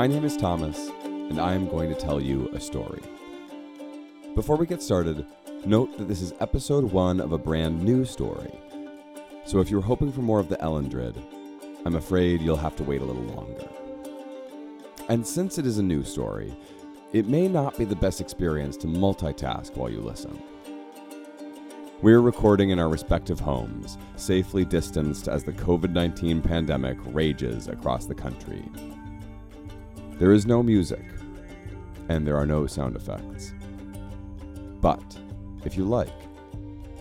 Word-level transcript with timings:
My 0.00 0.06
name 0.06 0.24
is 0.24 0.34
Thomas, 0.34 0.88
and 1.04 1.38
I 1.38 1.52
am 1.52 1.68
going 1.68 1.90
to 1.90 2.00
tell 2.00 2.22
you 2.22 2.48
a 2.54 2.58
story. 2.58 3.02
Before 4.34 4.56
we 4.56 4.64
get 4.64 4.80
started, 4.80 5.26
note 5.66 5.98
that 5.98 6.08
this 6.08 6.22
is 6.22 6.32
episode 6.40 6.90
one 6.90 7.20
of 7.20 7.32
a 7.32 7.38
brand 7.38 7.82
new 7.82 8.06
story. 8.06 8.50
So 9.44 9.60
if 9.60 9.68
you're 9.68 9.82
hoping 9.82 10.10
for 10.10 10.22
more 10.22 10.40
of 10.40 10.48
the 10.48 10.56
Ellendrid, 10.56 11.22
I'm 11.84 11.96
afraid 11.96 12.40
you'll 12.40 12.56
have 12.56 12.76
to 12.76 12.82
wait 12.82 13.02
a 13.02 13.04
little 13.04 13.24
longer. 13.24 13.68
And 15.10 15.26
since 15.26 15.58
it 15.58 15.66
is 15.66 15.76
a 15.76 15.82
new 15.82 16.02
story, 16.02 16.56
it 17.12 17.28
may 17.28 17.46
not 17.46 17.76
be 17.76 17.84
the 17.84 17.94
best 17.94 18.22
experience 18.22 18.78
to 18.78 18.86
multitask 18.86 19.76
while 19.76 19.90
you 19.90 20.00
listen. 20.00 20.42
We're 22.00 22.22
recording 22.22 22.70
in 22.70 22.78
our 22.78 22.88
respective 22.88 23.38
homes, 23.38 23.98
safely 24.16 24.64
distanced 24.64 25.28
as 25.28 25.44
the 25.44 25.52
COVID 25.52 25.92
19 25.92 26.40
pandemic 26.40 26.96
rages 27.12 27.68
across 27.68 28.06
the 28.06 28.14
country. 28.14 28.64
There 30.20 30.34
is 30.34 30.44
no 30.44 30.62
music, 30.62 31.02
and 32.10 32.26
there 32.26 32.36
are 32.36 32.44
no 32.44 32.66
sound 32.66 32.94
effects. 32.94 33.54
But, 34.82 35.18
if 35.64 35.78
you 35.78 35.86
like, 35.86 36.12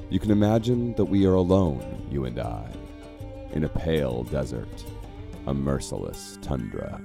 you 0.09 0.21
can 0.21 0.31
imagine 0.31 0.93
that 0.93 1.03
we 1.03 1.25
are 1.25 1.33
alone, 1.33 2.07
you 2.09 2.23
and 2.23 2.39
I, 2.39 2.71
in 3.51 3.65
a 3.65 3.67
pale 3.67 4.23
desert, 4.23 4.85
a 5.47 5.53
merciless 5.53 6.39
tundra, 6.41 7.01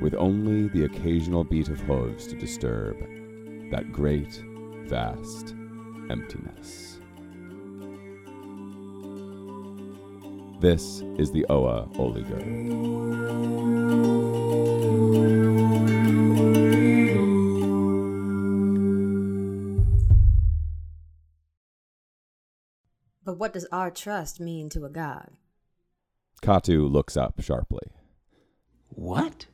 with 0.00 0.14
only 0.14 0.66
the 0.66 0.86
occasional 0.86 1.44
beat 1.44 1.68
of 1.68 1.78
hooves 1.78 2.26
to 2.26 2.34
disturb 2.34 2.98
that 3.70 3.92
great, 3.92 4.42
vast 4.86 5.54
emptiness. 6.10 6.98
This 10.58 11.04
is 11.16 11.30
the 11.30 11.46
Oa 11.48 11.86
Oliger. 11.94 14.21
What 23.42 23.52
does 23.52 23.66
our 23.72 23.90
trust 23.90 24.38
mean 24.38 24.68
to 24.68 24.84
a 24.84 24.88
god? 24.88 25.30
Katu 26.44 26.88
looks 26.88 27.16
up 27.16 27.42
sharply. 27.42 27.88
What? 28.90 29.46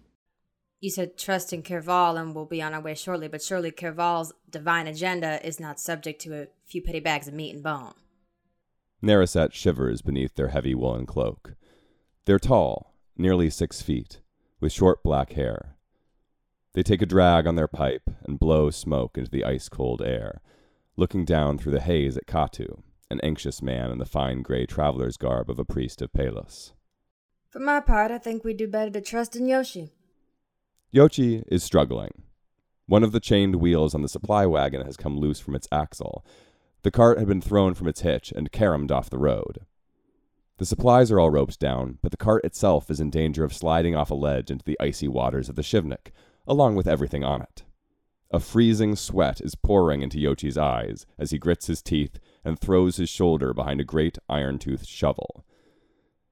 You 0.78 0.91
said 0.91 1.17
trust 1.17 1.55
in 1.55 1.62
Kirval 1.62 2.20
and 2.20 2.34
we'll 2.34 2.45
be 2.45 2.61
on 2.61 2.75
our 2.75 2.83
way 2.83 2.95
shortly, 2.95 3.28
but 3.28 3.41
surely 3.41 3.70
Kerval's 3.70 4.34
divine 4.50 4.86
agenda 4.86 5.41
is 5.42 5.58
not 5.58 5.80
subject 5.80 6.20
to 6.20 6.39
a 6.39 6.48
few 6.67 6.83
petty 6.83 7.00
bags 7.00 7.28
of 7.28 7.33
meat 7.33 7.55
and 7.55 7.62
bone. 7.62 7.95
Naraset 9.03 9.55
shivers 9.55 10.02
beneath 10.02 10.34
their 10.34 10.48
heavy 10.48 10.75
woolen 10.75 11.06
cloak. 11.06 11.55
They're 12.27 12.39
tall, 12.39 12.95
nearly 13.17 13.48
six 13.48 13.80
feet, 13.80 14.20
with 14.61 14.70
short 14.70 15.02
black 15.02 15.33
hair. 15.33 15.77
They 16.75 16.83
take 16.83 17.00
a 17.00 17.06
drag 17.06 17.47
on 17.47 17.55
their 17.55 17.67
pipe 17.67 18.11
and 18.25 18.39
blow 18.39 18.69
smoke 18.69 19.17
into 19.17 19.30
the 19.30 19.47
ice 19.47 19.70
cold 19.70 20.02
air, 20.02 20.42
looking 20.95 21.25
down 21.25 21.56
through 21.56 21.73
the 21.73 21.80
haze 21.80 22.19
at 22.19 22.27
Katu, 22.27 22.83
an 23.11 23.20
anxious 23.23 23.62
man 23.62 23.91
in 23.91 23.98
the 23.98 24.05
fine 24.05 24.42
gray 24.42 24.67
traveler's 24.67 25.17
garb 25.17 25.51
of 25.51 25.59
a 25.59 25.64
priest 25.64 26.03
of 26.03 26.12
Palos. 26.12 26.73
For 27.48 27.59
my 27.59 27.81
part, 27.81 28.11
I 28.11 28.19
think 28.19 28.45
we'd 28.45 28.56
do 28.56 28.69
better 28.69 28.91
to 28.91 29.01
trust 29.01 29.37
in 29.37 29.47
Yochi. 29.47 29.91
Yochi 30.95 31.45
is 31.48 31.62
struggling. 31.62 32.23
One 32.86 33.03
of 33.03 33.12
the 33.12 33.20
chained 33.20 33.56
wheels 33.56 33.95
on 33.95 34.03
the 34.03 34.09
supply 34.09 34.47
wagon 34.47 34.84
has 34.84 34.97
come 34.97 35.19
loose 35.19 35.41
from 35.41 35.55
its 35.55 35.69
axle, 35.70 36.25
the 36.83 36.91
cart 36.91 37.19
had 37.19 37.27
been 37.27 37.41
thrown 37.41 37.75
from 37.75 37.89
its 37.89 38.03
hitch 38.03 38.33
and 38.34 38.53
caromed 38.53 38.92
off 38.92 39.11
the 39.11 39.19
road. 39.19 39.67
The 40.59 40.67
supplies 40.67 41.11
are 41.11 41.20
all 41.20 41.31
roped 41.31 41.59
down, 41.59 41.98
but 42.03 42.11
the 42.11 42.17
cart 42.17 42.45
itself 42.45 42.90
is 42.90 43.01
in 43.01 43.11
danger 43.11 43.45
of 43.45 43.52
sliding 43.52 43.95
off 43.96 44.11
a 44.11 44.14
ledge 44.14 44.51
into 44.51 44.64
the 44.64 44.79
icy 44.80 45.08
waters 45.08 45.48
of 45.48 45.57
the 45.57 45.63
Shivnik, 45.63 46.13
along 46.46 46.77
with 46.77 46.89
everything 46.89 47.25
on 47.25 47.42
it. 47.42 47.64
A 48.30 48.40
freezing 48.40 48.94
sweat 48.94 49.40
is 49.40 49.55
pouring 49.55 50.02
into 50.02 50.18
Yochi's 50.18 50.58
eyes 50.58 51.06
as 51.18 51.30
he 51.30 51.39
grits 51.39 51.66
his 51.66 51.80
teeth 51.80 52.18
and 52.44 52.58
throws 52.58 52.96
his 52.96 53.08
shoulder 53.08 53.55
behind 53.55 53.80
a 53.80 53.84
great 53.84 54.18
iron 54.28 54.58
toothed 54.58 54.86
shovel. 54.86 55.46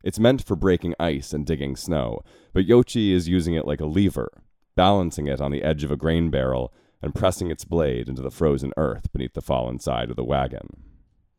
It's 0.04 0.18
meant 0.18 0.44
for 0.44 0.56
breaking 0.56 0.94
ice 1.00 1.32
and 1.32 1.46
digging 1.46 1.74
snow, 1.74 2.20
but 2.52 2.66
Yochi 2.66 3.12
is 3.12 3.28
using 3.28 3.54
it 3.54 3.66
like 3.66 3.80
a 3.80 3.86
lever, 3.86 4.30
balancing 4.74 5.26
it 5.26 5.40
on 5.40 5.50
the 5.50 5.62
edge 5.62 5.84
of 5.84 5.90
a 5.90 5.96
grain 5.96 6.28
barrel 6.30 6.72
and 7.00 7.14
pressing 7.14 7.50
its 7.50 7.64
blade 7.64 8.08
into 8.08 8.22
the 8.22 8.30
frozen 8.30 8.72
earth 8.76 9.10
beneath 9.12 9.32
the 9.32 9.40
fallen 9.40 9.78
side 9.78 10.10
of 10.10 10.16
the 10.16 10.24
wagon. 10.24 10.68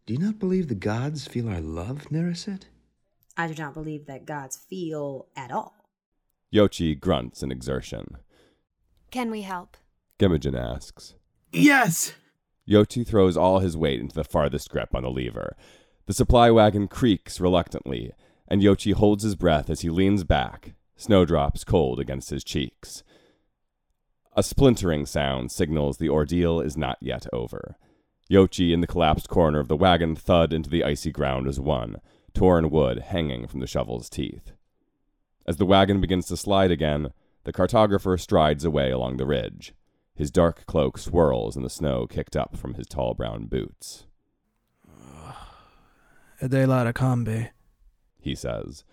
Do 0.07 0.13
you 0.13 0.19
not 0.19 0.39
believe 0.39 0.69
the 0.69 0.75
gods 0.75 1.27
feel 1.27 1.49
our 1.49 1.61
love, 1.61 2.07
Naraset? 2.09 2.63
I 3.37 3.47
do 3.47 3.61
not 3.61 3.75
believe 3.75 4.07
that 4.07 4.25
gods 4.25 4.57
feel 4.57 5.27
at 5.35 5.51
all. 5.51 5.75
Yochi 6.51 6.99
grunts 6.99 7.43
in 7.43 7.51
exertion. 7.51 8.17
Can 9.11 9.29
we 9.29 9.41
help? 9.43 9.77
Gemijin 10.19 10.57
asks. 10.57 11.15
Yes! 11.51 12.13
Yochi 12.67 13.05
throws 13.05 13.37
all 13.37 13.59
his 13.59 13.77
weight 13.77 13.99
into 13.99 14.15
the 14.15 14.23
farthest 14.23 14.69
grip 14.69 14.93
on 14.93 15.03
the 15.03 15.09
lever. 15.09 15.55
The 16.05 16.13
supply 16.13 16.51
wagon 16.51 16.87
creaks 16.87 17.39
reluctantly, 17.39 18.11
and 18.47 18.61
Yochi 18.61 18.93
holds 18.93 19.23
his 19.23 19.35
breath 19.35 19.69
as 19.69 19.81
he 19.81 19.89
leans 19.89 20.23
back, 20.23 20.73
snowdrops 20.95 21.63
cold 21.63 21.99
against 21.99 22.29
his 22.29 22.43
cheeks. 22.43 23.03
A 24.35 24.43
splintering 24.43 25.05
sound 25.05 25.51
signals 25.51 25.97
the 25.97 26.09
ordeal 26.09 26.59
is 26.61 26.77
not 26.77 26.97
yet 27.01 27.25
over. 27.31 27.75
Yochi 28.29 28.73
in 28.73 28.81
the 28.81 28.87
collapsed 28.87 29.29
corner 29.29 29.59
of 29.59 29.67
the 29.67 29.77
wagon 29.77 30.15
thud 30.15 30.51
into 30.51 30.69
the 30.69 30.83
icy 30.83 31.11
ground 31.11 31.47
as 31.47 31.59
one, 31.59 32.01
torn 32.33 32.69
wood 32.69 32.99
hanging 32.99 33.47
from 33.47 33.61
the 33.61 33.67
shovel's 33.67 34.09
teeth. 34.09 34.51
As 35.45 35.57
the 35.57 35.65
wagon 35.65 36.01
begins 36.01 36.27
to 36.27 36.37
slide 36.37 36.71
again, 36.71 37.13
the 37.45 37.53
cartographer 37.53 38.19
strides 38.19 38.65
away 38.65 38.91
along 38.91 39.17
the 39.17 39.25
ridge. 39.25 39.73
His 40.17 40.31
dark 40.31 40.65
cloak 40.65 40.97
swirls 40.97 41.55
in 41.55 41.61
the 41.61 41.69
snow 41.69 42.07
kicked 42.07 42.35
up 42.35 42.57
from 42.57 42.73
his 42.73 42.87
tall 42.87 43.13
brown 43.13 43.45
boots. 43.45 44.07
Adela 46.41 46.91
Kambe, 46.91 47.51
he 48.19 48.33
says. 48.33 48.83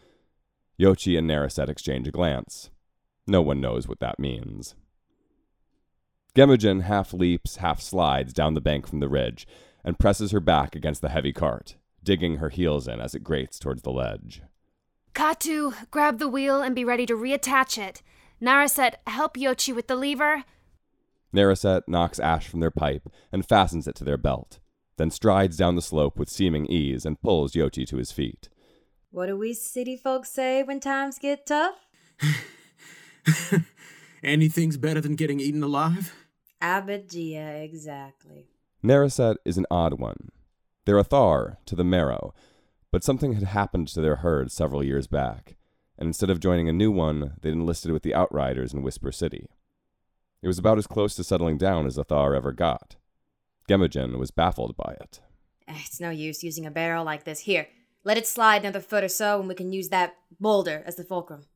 Yochi 0.79 1.17
and 1.17 1.31
Naraset 1.31 1.71
exchange 1.71 2.07
a 2.07 2.11
glance. 2.11 2.69
No 3.27 3.41
one 3.41 3.59
knows 3.59 3.89
what 3.89 4.01
that 4.01 4.19
means. 4.19 4.75
Gemijin 6.35 6.83
half 6.83 7.15
leaps, 7.15 7.57
half 7.57 7.81
slides 7.81 8.35
down 8.35 8.53
the 8.53 8.61
bank 8.61 8.87
from 8.87 9.01
the 9.01 9.09
ridge 9.09 9.47
and 9.83 9.99
presses 9.99 10.31
her 10.31 10.41
back 10.41 10.77
against 10.77 11.01
the 11.01 11.09
heavy 11.09 11.33
cart, 11.33 11.77
digging 12.03 12.37
her 12.37 12.51
heels 12.51 12.87
in 12.87 13.01
as 13.01 13.15
it 13.15 13.25
grates 13.25 13.59
towards 13.59 13.81
the 13.81 13.91
ledge. 13.91 14.43
Katu, 15.15 15.73
grab 15.91 16.19
the 16.19 16.29
wheel 16.29 16.61
and 16.61 16.75
be 16.75 16.85
ready 16.85 17.07
to 17.07 17.15
reattach 17.15 17.79
it. 17.79 18.03
Naraset, 18.43 18.97
help 19.07 19.39
Yochi 19.39 19.75
with 19.75 19.87
the 19.87 19.97
lever. 19.97 20.45
Naraset 21.35 21.83
knocks 21.89 22.21
ash 22.21 22.47
from 22.47 22.61
their 22.61 22.71
pipe 22.71 23.09
and 23.33 23.47
fastens 23.47 23.89
it 23.89 23.97
to 23.97 24.05
their 24.05 24.17
belt, 24.17 24.61
then 24.97 25.11
strides 25.11 25.57
down 25.57 25.75
the 25.75 25.83
slope 25.83 26.17
with 26.17 26.29
seeming 26.29 26.67
ease 26.67 27.05
and 27.05 27.21
pulls 27.21 27.53
Yochi 27.53 27.87
to 27.89 27.97
his 27.97 28.13
feet. 28.13 28.49
What 29.11 29.27
do 29.27 29.37
we 29.37 29.53
city 29.53 29.97
folks 29.97 30.31
say 30.31 30.63
when 30.63 30.81
times 30.81 31.19
get 31.19 31.47
tough? 31.47 31.87
Anything's 34.23 34.77
better 34.77 35.01
than 35.01 35.17
getting 35.17 35.41
eaten 35.41 35.63
alive? 35.63 36.15
Abagia, 36.63 37.63
exactly. 37.63 38.47
Naraset 38.83 39.37
is 39.45 39.59
an 39.59 39.67
odd 39.71 39.99
one. 39.99 40.31
They're 40.85 40.99
a 40.99 41.05
Thar 41.05 41.59
to 41.67 41.75
the 41.75 41.85
marrow, 41.85 42.35
but 42.91 43.05
something 43.05 43.33
had 43.33 43.45
happened 43.45 43.89
to 43.89 44.01
their 44.01 44.17
herd 44.17 44.53
several 44.53 44.85
years 44.85 45.07
back, 45.07 45.57
and 45.99 46.07
instead 46.07 46.31
of 46.31 46.41
joining 46.41 46.69
a 46.69 46.73
new 46.73 46.91
one, 46.91 47.35
they'd 47.41 47.53
enlisted 47.53 47.93
with 47.93 48.03
the 48.03 48.15
Outriders 48.15 48.73
in 48.73 48.83
Whisper 48.83 49.11
City. 49.11 49.49
It 50.45 50.47
was 50.47 50.59
about 50.59 50.77
as 50.77 50.87
close 50.87 51.15
to 51.15 51.25
settling 51.25 51.57
down 51.57 51.87
as 51.87 51.97
a 51.97 52.05
Thar 52.05 52.35
ever 52.35 52.53
got. 52.53 52.97
Gemijin 53.67 54.19
was 54.19 54.31
baffled 54.31 54.77
by 54.77 54.95
it. 55.01 55.21
Eh, 55.67 55.81
it's 55.87 56.01
no 56.01 56.11
use 56.11 56.45
using 56.45 56.67
a 56.67 56.71
barrel 56.71 57.03
like 57.03 57.25
this. 57.25 57.41
Here, 57.41 57.69
let 58.05 58.19
it 58.19 58.27
slide 58.27 58.61
another 58.61 58.83
foot 58.83 59.03
or 59.03 59.09
so, 59.09 59.41
and 59.41 59.49
we 59.49 59.55
can 59.55 59.73
use 59.73 59.89
that 59.89 60.17
boulder 60.39 60.83
as 60.85 60.97
the 60.97 61.03
fulcrum. 61.03 61.47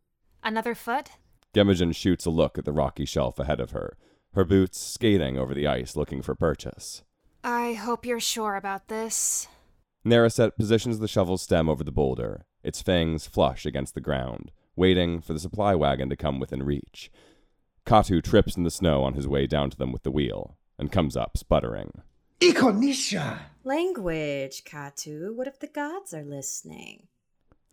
Another 0.42 0.74
foot? 0.74 1.10
Gemijin 1.54 1.94
shoots 1.94 2.24
a 2.24 2.30
look 2.30 2.56
at 2.56 2.64
the 2.64 2.72
rocky 2.72 3.04
shelf 3.04 3.38
ahead 3.38 3.60
of 3.60 3.72
her, 3.72 3.98
her 4.32 4.46
boots 4.46 4.80
skating 4.80 5.36
over 5.36 5.52
the 5.52 5.66
ice 5.66 5.94
looking 5.94 6.22
for 6.22 6.34
purchase. 6.34 7.02
I 7.44 7.74
hope 7.74 8.06
you're 8.06 8.20
sure 8.20 8.56
about 8.56 8.88
this. 8.88 9.48
Naraset 10.02 10.56
positions 10.56 10.98
the 10.98 11.08
shovel's 11.08 11.42
stem 11.42 11.68
over 11.68 11.84
the 11.84 11.92
boulder, 11.92 12.46
its 12.62 12.80
fangs 12.80 13.26
flush 13.26 13.66
against 13.66 13.92
the 13.92 14.00
ground, 14.00 14.50
waiting 14.76 15.20
for 15.20 15.34
the 15.34 15.40
supply 15.40 15.74
wagon 15.74 16.08
to 16.08 16.16
come 16.16 16.40
within 16.40 16.62
reach. 16.62 17.10
Katu 17.88 18.22
trips 18.22 18.54
in 18.54 18.64
the 18.64 18.70
snow 18.70 19.02
on 19.02 19.14
his 19.14 19.26
way 19.26 19.46
down 19.46 19.70
to 19.70 19.76
them 19.78 19.92
with 19.92 20.02
the 20.02 20.10
wheel, 20.10 20.58
and 20.78 20.92
comes 20.92 21.16
up 21.16 21.38
sputtering. 21.38 22.02
Ikonisha! 22.38 23.38
Language, 23.64 24.64
Katu. 24.64 25.34
What 25.34 25.46
if 25.46 25.58
the 25.58 25.68
gods 25.68 26.12
are 26.12 26.22
listening? 26.22 27.06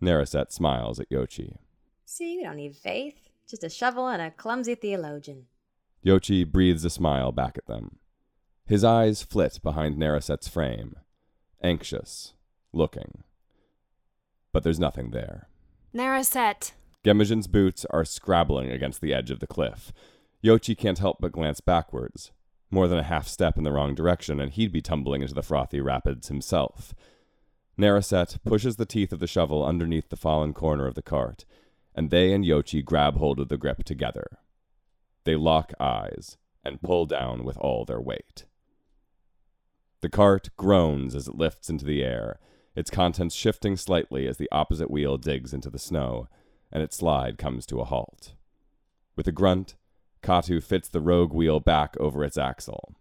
Naraset 0.01 0.53
smiles 0.53 1.01
at 1.01 1.09
Yochi. 1.09 1.57
See, 2.05 2.37
we 2.37 2.43
don't 2.43 2.55
need 2.55 2.77
faith. 2.77 3.27
Just 3.45 3.65
a 3.65 3.69
shovel 3.69 4.07
and 4.07 4.21
a 4.21 4.31
clumsy 4.31 4.75
theologian. 4.75 5.47
Yochi 6.05 6.49
breathes 6.49 6.85
a 6.85 6.89
smile 6.89 7.33
back 7.33 7.57
at 7.57 7.67
them. 7.67 7.97
His 8.65 8.85
eyes 8.85 9.21
flit 9.21 9.59
behind 9.61 9.97
Naraset's 9.97 10.47
frame, 10.47 10.95
anxious, 11.61 12.31
looking. 12.71 13.23
But 14.53 14.63
there's 14.63 14.79
nothing 14.79 15.11
there. 15.11 15.49
Naraset. 15.93 16.71
Gemijin's 17.05 17.45
boots 17.45 17.85
are 17.91 18.03
scrabbling 18.03 18.71
against 18.71 18.99
the 18.99 19.13
edge 19.13 19.29
of 19.29 19.39
the 19.39 19.45
cliff. 19.45 19.93
Yochi 20.43 20.75
can't 20.75 20.97
help 20.97 21.17
but 21.19 21.31
glance 21.31 21.61
backwards. 21.61 22.31
More 22.71 22.87
than 22.87 22.97
a 22.97 23.03
half 23.03 23.27
step 23.27 23.59
in 23.59 23.63
the 23.63 23.71
wrong 23.71 23.93
direction, 23.93 24.39
and 24.39 24.51
he'd 24.51 24.71
be 24.71 24.81
tumbling 24.81 25.21
into 25.21 25.35
the 25.35 25.43
frothy 25.43 25.79
rapids 25.79 26.29
himself. 26.29 26.95
Naraset 27.79 28.39
pushes 28.43 28.77
the 28.77 28.87
teeth 28.87 29.13
of 29.13 29.19
the 29.19 29.27
shovel 29.27 29.63
underneath 29.63 30.09
the 30.09 30.15
fallen 30.15 30.51
corner 30.51 30.87
of 30.87 30.95
the 30.95 31.03
cart, 31.03 31.45
and 31.93 32.09
they 32.09 32.33
and 32.33 32.43
Yochi 32.43 32.83
grab 32.83 33.17
hold 33.17 33.39
of 33.39 33.49
the 33.49 33.57
grip 33.57 33.83
together. 33.83 34.39
They 35.25 35.35
lock 35.35 35.73
eyes 35.79 36.37
and 36.63 36.81
pull 36.81 37.05
down 37.05 37.43
with 37.43 37.57
all 37.57 37.85
their 37.85 38.01
weight. 38.01 38.45
The 40.01 40.09
cart 40.09 40.49
groans 40.57 41.13
as 41.13 41.27
it 41.27 41.35
lifts 41.35 41.69
into 41.69 41.85
the 41.85 42.03
air, 42.03 42.39
its 42.75 42.89
contents 42.89 43.35
shifting 43.35 43.77
slightly 43.77 44.25
as 44.25 44.37
the 44.37 44.49
opposite 44.51 44.89
wheel 44.89 45.17
digs 45.17 45.53
into 45.53 45.69
the 45.69 45.77
snow, 45.77 46.27
and 46.75 46.83
its 46.83 46.97
slide 46.97 47.37
comes 47.37 47.65
to 47.65 47.79
a 47.79 47.85
halt. 47.85 48.33
With 49.15 49.29
a 49.29 49.31
grunt, 49.31 49.75
Katu 50.21 50.61
fits 50.61 50.89
the 50.89 50.99
rogue 50.99 51.31
wheel 51.31 51.61
back 51.61 51.95
over 52.01 52.21
its 52.21 52.37
axle. 52.37 52.97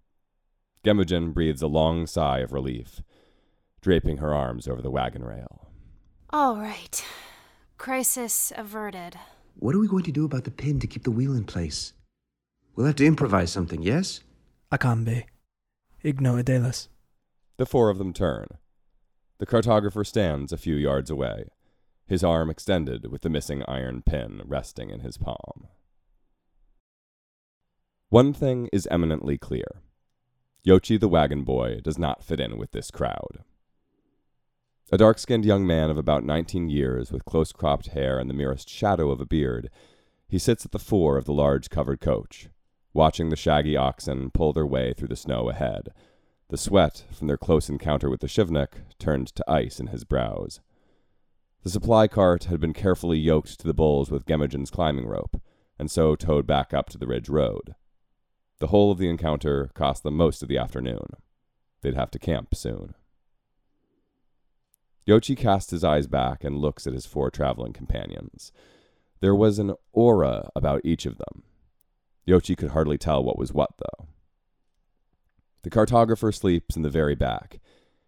Gemijin 0.85 1.35
breathes 1.35 1.61
a 1.61 1.67
long 1.67 2.07
sigh 2.07 2.39
of 2.39 2.53
relief, 2.53 3.03
draping 3.81 4.19
her 4.19 4.33
arms 4.33 4.69
over 4.69 4.81
the 4.81 4.93
wagon 4.93 5.25
rail. 5.25 5.67
All 6.31 6.57
right. 6.57 7.05
Crisis 7.77 8.53
averted. 8.55 9.17
What 9.57 9.75
are 9.75 9.81
we 9.81 9.89
going 9.89 10.05
to 10.05 10.13
do 10.13 10.25
about 10.25 10.45
the 10.45 10.53
pin 10.53 10.79
to 10.79 10.87
keep 10.87 11.03
the 11.03 11.11
wheel 11.11 11.35
in 11.35 11.43
place? 11.43 11.95
We'll 12.77 12.87
have 12.87 12.97
to 12.97 13.07
improvise 13.07 13.51
something, 13.51 13.83
yes? 13.83 14.21
Akambe. 14.71 15.25
Igno 16.05 16.41
edelas. 16.41 16.87
The 17.57 17.67
four 17.67 17.91
of 17.91 17.99
them 17.99 18.13
turn. 18.13 18.47
The 19.39 19.47
cartographer 19.47 20.07
stands 20.07 20.53
a 20.53 20.57
few 20.57 20.77
yards 20.77 21.11
away, 21.11 21.47
his 22.07 22.25
arm 22.25 22.51
extended 22.51 23.11
with 23.11 23.23
the 23.23 23.31
missing 23.31 23.63
iron 23.67 24.03
pin 24.03 24.43
resting 24.45 24.91
in 24.91 25.01
his 25.01 25.17
palm. 25.17 25.69
One 28.09 28.33
thing 28.33 28.69
is 28.73 28.87
eminently 28.91 29.39
clear 29.39 29.83
Yochi 30.67 30.99
the 30.99 31.09
wagon 31.09 31.43
boy 31.45 31.81
does 31.83 31.99
not 31.99 32.25
fit 32.25 32.41
in 32.41 32.57
with 32.57 32.73
this 32.73 32.91
crowd. 32.91 33.45
A 34.91 34.97
dark 34.97 35.19
skinned 35.19 35.45
young 35.45 35.67
man 35.67 35.91
of 35.91 35.99
about 35.99 36.25
19 36.25 36.71
years 36.71 37.11
with 37.11 37.25
close 37.25 37.53
cropped 37.53 37.89
hair 37.89 38.19
and 38.19 38.31
the 38.31 38.35
merest 38.35 38.69
shadow 38.69 39.11
of 39.11 39.21
a 39.21 39.27
beard, 39.27 39.71
he 40.29 40.39
sits 40.39 40.65
at 40.65 40.73
the 40.73 40.79
fore 40.79 41.19
of 41.19 41.27
the 41.27 41.33
large 41.33 41.69
covered 41.69 42.01
coach, 42.01 42.49
watching 42.93 43.29
the 43.29 43.37
shaggy 43.37 43.77
oxen 43.77 44.31
pull 44.31 44.53
their 44.53 44.67
way 44.67 44.95
through 44.95 45.09
the 45.09 45.17
snow 45.17 45.51
ahead. 45.51 45.89
The 46.49 46.57
sweat 46.57 47.05
from 47.13 47.27
their 47.27 47.37
close 47.37 47.69
encounter 47.69 48.09
with 48.09 48.21
the 48.21 48.27
Shivnik 48.27 48.75
turned 48.99 49.29
to 49.29 49.51
ice 49.51 49.81
in 49.81 49.89
his 49.89 50.05
brows. 50.05 50.61
The 51.65 51.71
supply 51.71 52.09
cart 52.09 52.45
had 52.45 52.61
been 52.61 52.75
carefully 52.75 53.19
yoked 53.19 53.59
to 53.59 53.67
the 53.67 53.73
bulls 53.73 54.11
with 54.11 54.27
Gemijin's 54.27 54.71
climbing 54.71 55.07
rope, 55.07 55.41
and 55.79 55.91
so 55.91 56.15
towed 56.15 56.47
back 56.47 56.75
up 56.75 56.91
to 56.91 56.99
the 56.99 57.07
ridge 57.07 57.31
road. 57.31 57.75
The 58.59 58.67
whole 58.67 58.93
of 58.93 58.99
the 58.99 59.09
encounter 59.09 59.71
cost 59.73 60.03
them 60.03 60.15
most 60.15 60.43
of 60.43 60.49
the 60.49 60.59
afternoon. 60.59 61.07
They'd 61.81 61.95
have 61.95 62.11
to 62.11 62.19
camp 62.19 62.55
soon. 62.55 62.95
Yochi 65.07 65.35
casts 65.35 65.71
his 65.71 65.83
eyes 65.83 66.07
back 66.07 66.45
and 66.45 66.59
looks 66.59 66.87
at 66.87 66.93
his 66.93 67.07
four 67.07 67.31
traveling 67.31 67.73
companions. 67.73 68.53
There 69.21 69.35
was 69.35 69.59
an 69.59 69.75
aura 69.93 70.51
about 70.55 70.83
each 70.85 71.07
of 71.07 71.17
them. 71.17 71.45
Yochi 72.29 72.59
could 72.59 72.71
hardly 72.71 72.99
tell 72.99 73.25
what 73.25 73.39
was 73.39 73.55
what, 73.55 73.71
though. 73.79 74.09
The 75.63 75.71
cartographer 75.71 76.35
sleeps 76.35 76.77
in 76.77 76.83
the 76.83 76.91
very 76.91 77.15
back. 77.15 77.59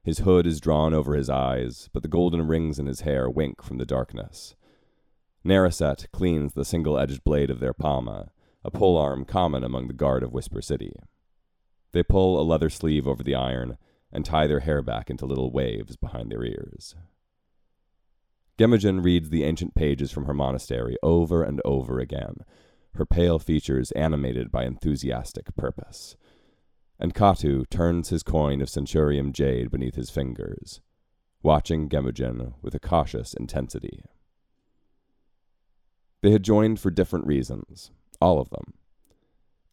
His 0.07 0.19
hood 0.19 0.47
is 0.47 0.61
drawn 0.61 0.95
over 0.95 1.17
his 1.17 1.29
eyes, 1.29 1.91
but 1.93 2.03
the 2.05 2.09
golden 2.09 2.47
rings 2.47 2.79
in 2.79 2.87
his 2.87 3.01
hair 3.01 3.29
wink 3.29 3.61
from 3.61 3.79
the 3.79 3.85
darkness. 3.85 4.55
Naraset 5.45 6.09
cleans 6.13 6.53
the 6.53 6.65
single 6.65 6.97
edged 6.97 7.25
blade 7.25 7.51
of 7.51 7.59
their 7.59 7.73
palma, 7.73 8.31
a 8.65 8.71
polearm 8.71 9.25
common 9.25 9.65
among 9.65 9.89
the 9.89 9.93
guard 9.93 10.23
of 10.23 10.33
Whisper 10.33 10.63
City. 10.63 10.95
They 11.91 12.05
pull 12.05 12.41
a 12.41 12.47
leather 12.47 12.71
sleeve 12.71 13.09
over 13.09 13.25
the 13.25 13.35
iron 13.35 13.79
and 14.13 14.25
tie 14.25 14.47
their 14.47 14.61
hair 14.61 14.81
back 14.81 15.11
into 15.11 15.27
little 15.27 15.51
waves 15.51 15.97
behind 15.97 16.31
their 16.31 16.45
ears. 16.45 16.95
Gemijin 18.57 19.03
reads 19.03 19.31
the 19.31 19.43
ancient 19.43 19.75
pages 19.75 20.13
from 20.13 20.27
her 20.27 20.35
monastery 20.35 20.97
over 21.03 21.43
and 21.43 21.61
over 21.65 21.99
again, 21.99 22.37
her 22.95 23.07
pale 23.07 23.41
features 23.41 23.91
animated 23.91 24.53
by 24.53 24.67
enthusiastic 24.67 25.57
purpose. 25.57 26.17
And 26.99 27.15
Katu 27.15 27.69
turns 27.69 28.09
his 28.09 28.23
coin 28.23 28.63
of 28.63 28.69
centurium 28.69 29.33
jade 29.33 29.71
beneath 29.71 29.97
his 29.97 30.11
fingers, 30.11 30.81
watching 31.43 31.89
Gemijin 31.89 32.55
with 32.63 32.75
a 32.75 32.81
cautious 32.81 33.35
intensity. 33.35 34.03
They 36.23 36.31
had 36.31 36.43
joined 36.43 36.81
for 36.81 36.91
different 36.91 37.27
reasons, 37.27 37.91
all 38.21 38.41
of 38.41 38.51
them. 38.51 38.75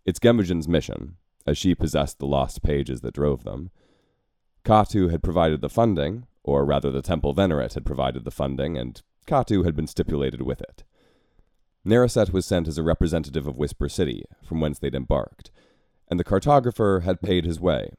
It's 0.05 0.19
Gemijin's 0.19 0.67
mission, 0.67 1.15
as 1.47 1.57
she 1.57 1.75
possessed 1.75 2.19
the 2.19 2.27
lost 2.27 2.61
pages 2.61 3.01
that 3.01 3.13
drove 3.13 3.43
them, 3.43 3.71
Katu 4.63 5.11
had 5.11 5.23
provided 5.23 5.61
the 5.61 5.69
funding, 5.69 6.25
or 6.43 6.65
rather 6.65 6.89
the 6.89 7.01
Temple 7.01 7.33
Venerate 7.33 7.73
had 7.73 7.85
provided 7.85 8.23
the 8.23 8.31
funding, 8.31 8.77
and 8.77 9.01
Katu 9.27 9.65
had 9.65 9.75
been 9.75 9.87
stipulated 9.87 10.41
with 10.41 10.61
it. 10.61 10.83
Naraset 11.85 12.31
was 12.31 12.45
sent 12.45 12.67
as 12.67 12.77
a 12.77 12.83
representative 12.83 13.45
of 13.45 13.57
Whisper 13.57 13.89
City, 13.89 14.23
from 14.41 14.61
whence 14.61 14.79
they'd 14.79 14.95
embarked, 14.95 15.51
and 16.13 16.19
the 16.19 16.23
cartographer 16.23 17.01
had 17.01 17.23
paid 17.23 17.43
his 17.43 17.59
way, 17.59 17.89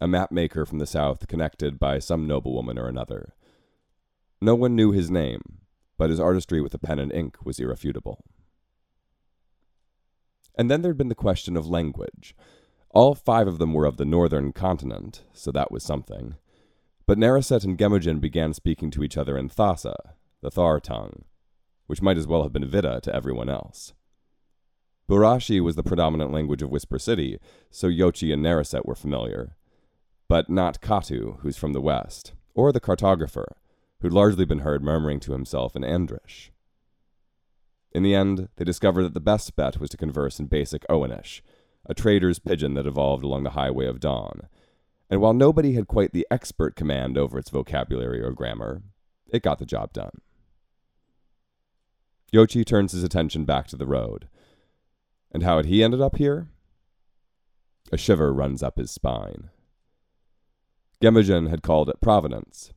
a 0.00 0.08
map 0.08 0.32
maker 0.32 0.66
from 0.66 0.80
the 0.80 0.84
south 0.84 1.28
connected 1.28 1.78
by 1.78 2.00
some 2.00 2.26
noblewoman 2.26 2.76
or 2.76 2.88
another. 2.88 3.36
No 4.40 4.56
one 4.56 4.74
knew 4.74 4.90
his 4.90 5.12
name, 5.12 5.58
but 5.96 6.10
his 6.10 6.18
artistry 6.18 6.60
with 6.60 6.74
a 6.74 6.78
pen 6.80 6.98
and 6.98 7.12
ink 7.12 7.36
was 7.46 7.60
irrefutable. 7.60 8.24
And 10.58 10.68
then 10.68 10.82
there'd 10.82 10.98
been 10.98 11.08
the 11.08 11.14
question 11.14 11.56
of 11.56 11.68
language. 11.68 12.34
All 12.90 13.14
five 13.14 13.46
of 13.46 13.58
them 13.58 13.72
were 13.72 13.86
of 13.86 13.96
the 13.96 14.04
northern 14.04 14.50
continent, 14.50 15.22
so 15.32 15.52
that 15.52 15.70
was 15.70 15.84
something. 15.84 16.34
But 17.06 17.16
Naraset 17.16 17.62
and 17.62 17.78
Gemijin 17.78 18.20
began 18.20 18.54
speaking 18.54 18.90
to 18.90 19.04
each 19.04 19.16
other 19.16 19.38
in 19.38 19.50
Thassa, 19.50 19.94
the 20.40 20.50
Thar 20.50 20.80
tongue, 20.80 21.22
which 21.86 22.02
might 22.02 22.18
as 22.18 22.26
well 22.26 22.42
have 22.42 22.52
been 22.52 22.68
Vita 22.68 22.98
to 23.04 23.14
everyone 23.14 23.48
else. 23.48 23.92
Burashi 25.08 25.60
was 25.60 25.76
the 25.76 25.84
predominant 25.84 26.32
language 26.32 26.62
of 26.62 26.70
Whisper 26.70 26.98
City, 26.98 27.38
so 27.70 27.88
Yochi 27.88 28.32
and 28.32 28.44
Naraset 28.44 28.84
were 28.84 28.96
familiar. 28.96 29.56
But 30.28 30.50
not 30.50 30.80
Katu, 30.80 31.40
who's 31.40 31.56
from 31.56 31.72
the 31.72 31.80
west, 31.80 32.32
or 32.54 32.72
the 32.72 32.80
cartographer, 32.80 33.46
who'd 34.00 34.12
largely 34.12 34.44
been 34.44 34.60
heard 34.60 34.82
murmuring 34.82 35.20
to 35.20 35.32
himself 35.32 35.76
in 35.76 35.82
Andrish. 35.82 36.50
In 37.92 38.02
the 38.02 38.14
end, 38.14 38.48
they 38.56 38.64
discovered 38.64 39.04
that 39.04 39.14
the 39.14 39.20
best 39.20 39.54
bet 39.54 39.78
was 39.78 39.90
to 39.90 39.96
converse 39.96 40.40
in 40.40 40.46
basic 40.46 40.84
Owenish, 40.90 41.40
a 41.86 41.94
trader's 41.94 42.40
pidgin 42.40 42.74
that 42.74 42.86
evolved 42.86 43.24
along 43.24 43.44
the 43.44 43.50
highway 43.50 43.86
of 43.86 44.00
dawn. 44.00 44.48
And 45.08 45.20
while 45.20 45.32
nobody 45.32 45.74
had 45.74 45.86
quite 45.86 46.12
the 46.12 46.26
expert 46.30 46.74
command 46.74 47.16
over 47.16 47.38
its 47.38 47.50
vocabulary 47.50 48.20
or 48.20 48.32
grammar, 48.32 48.82
it 49.28 49.42
got 49.42 49.58
the 49.58 49.64
job 49.64 49.92
done. 49.92 50.20
Yochi 52.32 52.66
turns 52.66 52.90
his 52.90 53.04
attention 53.04 53.44
back 53.44 53.68
to 53.68 53.76
the 53.76 53.86
road. 53.86 54.28
And 55.32 55.42
how 55.42 55.56
had 55.56 55.66
he 55.66 55.82
ended 55.82 56.00
up 56.00 56.16
here? 56.16 56.48
A 57.92 57.96
shiver 57.96 58.32
runs 58.32 58.62
up 58.62 58.78
his 58.78 58.90
spine. 58.90 59.50
Gemijin 61.02 61.50
had 61.50 61.62
called 61.62 61.88
it 61.88 62.00
providence. 62.00 62.72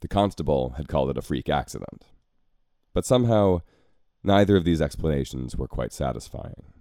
The 0.00 0.08
constable 0.08 0.74
had 0.76 0.88
called 0.88 1.10
it 1.10 1.16
a 1.16 1.22
freak 1.22 1.48
accident. 1.48 2.04
But 2.92 3.06
somehow, 3.06 3.60
neither 4.22 4.56
of 4.56 4.64
these 4.64 4.82
explanations 4.82 5.56
were 5.56 5.68
quite 5.68 5.92
satisfying. 5.92 6.72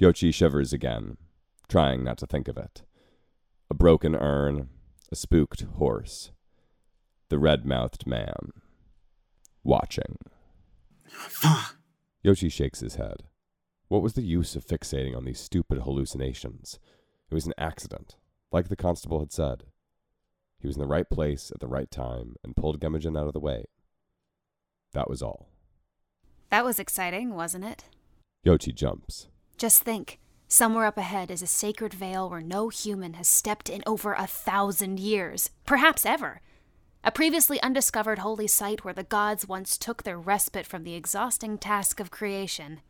Yochi 0.00 0.32
shivers 0.32 0.72
again, 0.72 1.16
trying 1.68 2.04
not 2.04 2.18
to 2.18 2.26
think 2.26 2.48
of 2.48 2.56
it. 2.56 2.82
A 3.70 3.74
broken 3.74 4.14
urn, 4.14 4.68
a 5.10 5.16
spooked 5.16 5.62
horse, 5.76 6.32
the 7.28 7.38
red 7.38 7.64
mouthed 7.64 8.06
man. 8.06 8.52
Watching. 9.64 10.18
Yochi 12.24 12.50
shakes 12.50 12.80
his 12.80 12.96
head. 12.96 13.24
What 13.88 14.02
was 14.02 14.14
the 14.14 14.22
use 14.22 14.54
of 14.56 14.66
fixating 14.66 15.16
on 15.16 15.24
these 15.24 15.40
stupid 15.40 15.78
hallucinations? 15.78 16.78
It 17.30 17.34
was 17.34 17.46
an 17.46 17.54
accident, 17.58 18.16
like 18.50 18.68
the 18.68 18.76
constable 18.76 19.20
had 19.20 19.32
said. 19.32 19.64
He 20.58 20.68
was 20.68 20.76
in 20.76 20.82
the 20.82 20.86
right 20.88 21.08
place 21.10 21.50
at 21.52 21.60
the 21.60 21.66
right 21.66 21.90
time 21.90 22.36
and 22.44 22.54
pulled 22.54 22.80
Gemijin 22.80 23.18
out 23.18 23.26
of 23.26 23.32
the 23.32 23.40
way. 23.40 23.64
That 24.92 25.10
was 25.10 25.22
all. 25.22 25.48
That 26.50 26.64
was 26.64 26.78
exciting, 26.78 27.34
wasn't 27.34 27.64
it? 27.64 27.84
Yochi 28.46 28.74
jumps. 28.74 29.28
Just 29.56 29.82
think 29.82 30.20
somewhere 30.46 30.86
up 30.86 30.98
ahead 30.98 31.30
is 31.30 31.42
a 31.42 31.46
sacred 31.46 31.94
vale 31.94 32.30
where 32.30 32.40
no 32.40 32.68
human 32.68 33.14
has 33.14 33.26
stepped 33.26 33.68
in 33.68 33.82
over 33.86 34.12
a 34.12 34.26
thousand 34.26 35.00
years, 35.00 35.50
perhaps 35.66 36.06
ever. 36.06 36.40
A 37.04 37.10
previously 37.10 37.60
undiscovered 37.62 38.20
holy 38.20 38.46
site 38.46 38.84
where 38.84 38.94
the 38.94 39.02
gods 39.02 39.48
once 39.48 39.76
took 39.76 40.04
their 40.04 40.18
respite 40.18 40.66
from 40.66 40.84
the 40.84 40.94
exhausting 40.94 41.58
task 41.58 41.98
of 41.98 42.12
creation. 42.12 42.80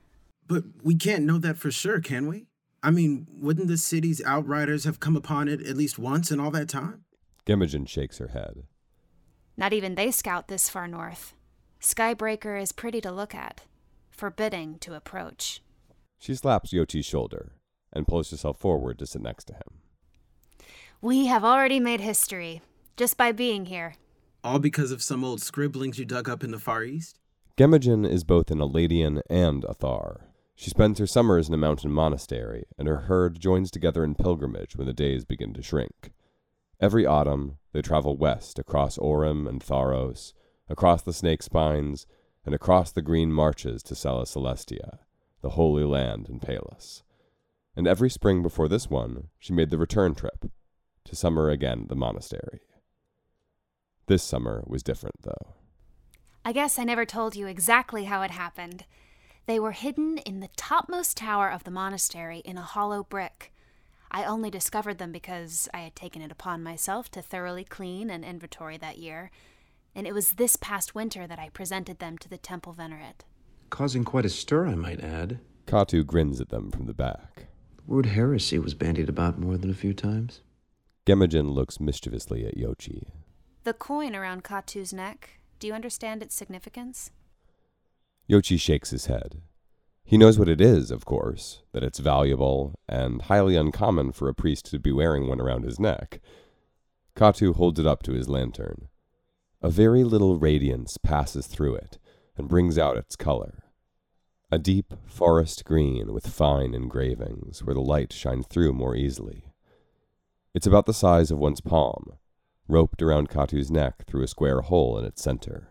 But 0.47 0.65
we 0.83 0.97
can't 0.97 1.25
know 1.25 1.39
that 1.39 1.57
for 1.57 1.71
sure, 1.71 1.99
can 2.01 2.29
we? 2.29 2.47
I 2.83 2.91
mean, 2.91 3.27
wouldn't 3.31 3.69
the 3.69 3.79
city's 3.79 4.23
outriders 4.25 4.85
have 4.85 5.01
come 5.01 5.17
upon 5.17 5.49
it 5.49 5.63
at 5.63 5.79
least 5.79 5.99
once 5.99 6.31
in 6.31 6.41
all 6.41 6.51
that 6.51 6.69
time? 6.69 7.05
Gemijin 7.47 7.89
shakes 7.89 8.19
her 8.19 8.29
head. 8.29 8.65
Not 9.57 9.73
even 9.73 9.95
they 9.95 10.11
scout 10.11 10.49
this 10.49 10.69
far 10.69 10.87
north. 10.87 11.35
Skybreaker 11.81 12.61
is 12.61 12.73
pretty 12.73 13.01
to 13.01 13.11
look 13.11 13.35
at, 13.35 13.63
forbidding 14.11 14.79
to 14.81 14.95
approach. 14.95 15.63
She 16.19 16.35
slaps 16.35 16.73
Yochi's 16.73 17.07
shoulder 17.07 17.53
and 17.93 18.07
pulls 18.07 18.31
herself 18.31 18.59
forward 18.59 18.99
to 18.99 19.07
sit 19.07 19.23
next 19.23 19.45
to 19.45 19.55
him. 19.55 19.81
We 21.01 21.27
have 21.27 21.45
already 21.45 21.81
made 21.81 22.01
history, 22.01 22.63
just 22.97 23.17
by 23.17 23.33
being 23.33 23.67
here. 23.67 23.95
All 24.45 24.59
because 24.59 24.91
of 24.91 25.03
some 25.03 25.23
old 25.23 25.41
scribblings 25.41 26.01
you 26.01 26.05
dug 26.05 26.29
up 26.29 26.43
in 26.43 26.51
the 26.51 26.59
Far 26.59 26.83
East? 26.83 27.21
Gemmogen 27.57 28.05
is 28.05 28.25
both 28.25 28.51
an 28.51 28.59
Eladian 28.59 29.21
and 29.31 29.63
a 29.65 29.73
Thar. 29.73 30.33
She 30.57 30.69
spends 30.69 30.99
her 30.99 31.07
summers 31.07 31.47
in 31.47 31.55
a 31.55 31.59
mountain 31.59 31.93
monastery, 31.93 32.65
and 32.77 32.89
her 32.89 33.03
herd 33.03 33.39
joins 33.39 33.71
together 33.71 34.03
in 34.03 34.17
pilgrimage 34.17 34.75
when 34.75 34.89
the 34.89 34.93
days 34.93 35.25
begin 35.25 35.55
to 35.55 35.63
shrink. 35.63 36.11
Every 36.81 37.07
autumn, 37.07 37.59
they 37.73 37.83
travel 37.83 38.17
west 38.17 38.59
across 38.59 38.99
Orem 38.99 39.49
and 39.49 39.63
Tharos, 39.63 40.33
across 40.69 41.03
the 41.03 41.13
snake 41.13 41.45
spines, 41.45 42.09
and 42.45 42.53
across 42.53 42.91
the 42.91 43.01
green 43.01 43.33
marches 43.33 43.81
to 43.85 43.95
Sella 43.95 44.25
Celestia, 44.25 44.99
the 45.41 45.51
holy 45.51 45.85
land 45.85 46.29
in 46.29 46.41
Palus. 46.41 47.05
And 47.77 47.87
every 47.87 48.11
spring 48.11 48.43
before 48.43 48.67
this 48.67 48.91
one, 48.91 49.29
she 49.39 49.53
made 49.53 49.71
the 49.71 49.79
return 49.79 50.17
trip, 50.17 50.51
to 51.05 51.15
summer 51.15 51.49
again 51.49 51.87
the 51.89 51.95
monastery. 51.95 52.63
This 54.07 54.23
summer 54.23 54.65
was 54.67 54.83
different, 54.83 55.23
though. 55.23 55.55
I 56.45 56.53
guess 56.53 56.79
I 56.79 56.85
never 56.85 57.05
told 57.05 57.37
you 57.37 57.47
exactly 57.47 58.05
how 58.05 58.23
it 58.23 58.33
happened. 58.33 58.85
They 59.47 59.61
were 59.61 59.73
hidden 59.73 60.19
in 60.19 60.41
the 60.41 60.51
topmost 60.57 61.17
tower 61.17 61.51
of 61.51 61.65
the 61.65 61.71
monastery 61.71 62.39
in 62.41 62.59
a 62.59 62.63
hollow 62.63 63.05
brick. 63.05 63.53
I 64.11 64.25
only 64.25 64.51
discovered 64.51 64.99
them 64.99 65.13
because 65.13 65.69
I 65.73 65.81
had 65.81 65.97
taken 65.97 66.21
it 66.21 66.31
upon 66.31 66.63
myself 66.63 67.11
to 67.13 67.23
thoroughly 67.23 67.65
clean 67.65 68.11
and 68.11 68.25
inventory 68.25 68.77
that 68.77 68.99
year, 68.99 69.31
and 69.95 70.07
it 70.07 70.15
was 70.15 70.33
this 70.33 70.57
past 70.57 70.95
winter 70.95 71.27
that 71.27 71.39
I 71.39 71.49
presented 71.49 71.99
them 71.99 72.19
to 72.19 72.29
the 72.29 72.39
temple 72.39 72.73
venerate. 72.73 73.25
Causing 73.71 74.05
quite 74.05 74.27
a 74.27 74.29
stir, 74.29 74.67
I 74.67 74.75
might 74.75 75.01
add. 75.01 75.41
Katu 75.67 76.05
grins 76.05 76.41
at 76.41 76.51
them 76.51 76.71
from 76.71 76.87
the 76.87 76.95
back. 76.95 77.47
The 77.77 77.83
word 77.87 78.07
heresy 78.07 78.59
was 78.59 78.75
bandied 78.75 79.09
about 79.09 79.39
more 79.39 79.57
than 79.57 79.71
a 79.71 79.75
few 79.75 79.95
times. 79.95 80.41
Gemmogen 81.07 81.51
looks 81.51 81.81
mischievously 81.81 82.45
at 82.47 82.57
Yochi. 82.57 83.09
The 83.65 83.73
coin 83.73 84.17
around 84.17 84.43
Katu's 84.43 84.93
neck, 84.93 85.39
do 85.61 85.69
you 85.69 85.73
understand 85.73 86.21
its 86.21 86.35
significance? 86.35 87.13
Yochi 88.29 88.59
shakes 88.59 88.91
his 88.91 89.07
head. 89.07 89.41
He 90.05 90.19
knows 90.19 90.37
what 90.37 90.49
it 90.49 90.61
is, 90.61 90.91
of 90.91 91.05
course, 91.05 91.63
that 91.71 91.85
it's 91.85 92.01
valuable 92.01 92.75
and 92.89 93.23
highly 93.23 93.55
uncommon 93.55 94.11
for 94.11 94.29
a 94.29 94.35
priest 94.35 94.67
to 94.73 94.81
be 94.81 94.91
wearing 94.91 95.29
one 95.29 95.41
around 95.41 95.63
his 95.63 95.79
neck. 95.79 96.21
Katu 97.15 97.55
holds 97.55 97.79
it 97.79 97.87
up 97.87 98.03
to 98.03 98.13
his 98.13 98.29
lantern. 98.29 98.89
A 99.61 99.71
very 99.71 100.03
little 100.03 100.39
radiance 100.39 100.99
passes 100.99 101.47
through 101.47 101.77
it 101.77 102.01
and 102.37 102.49
brings 102.49 102.79
out 102.79 102.97
its 102.97 103.15
color. 103.15 103.63
A 104.51 104.59
deep 104.59 104.93
forest 105.07 105.65
green 105.65 106.13
with 106.13 106.27
fine 106.27 106.75
engravings 106.75 107.63
where 107.63 107.75
the 107.75 107.81
light 107.81 108.13
shines 108.13 108.49
through 108.49 108.73
more 108.73 108.97
easily. 108.97 109.45
It's 110.53 110.67
about 110.67 110.87
the 110.87 110.93
size 110.93 111.31
of 111.31 111.39
one's 111.39 111.61
palm, 111.61 112.15
roped 112.73 113.03
around 113.03 113.29
Katu's 113.29 113.71
neck 113.71 114.07
through 114.07 114.23
a 114.23 114.27
square 114.27 114.63
hole 114.63 114.99
in 114.99 115.05
its 115.05 115.23
center. 115.23 115.69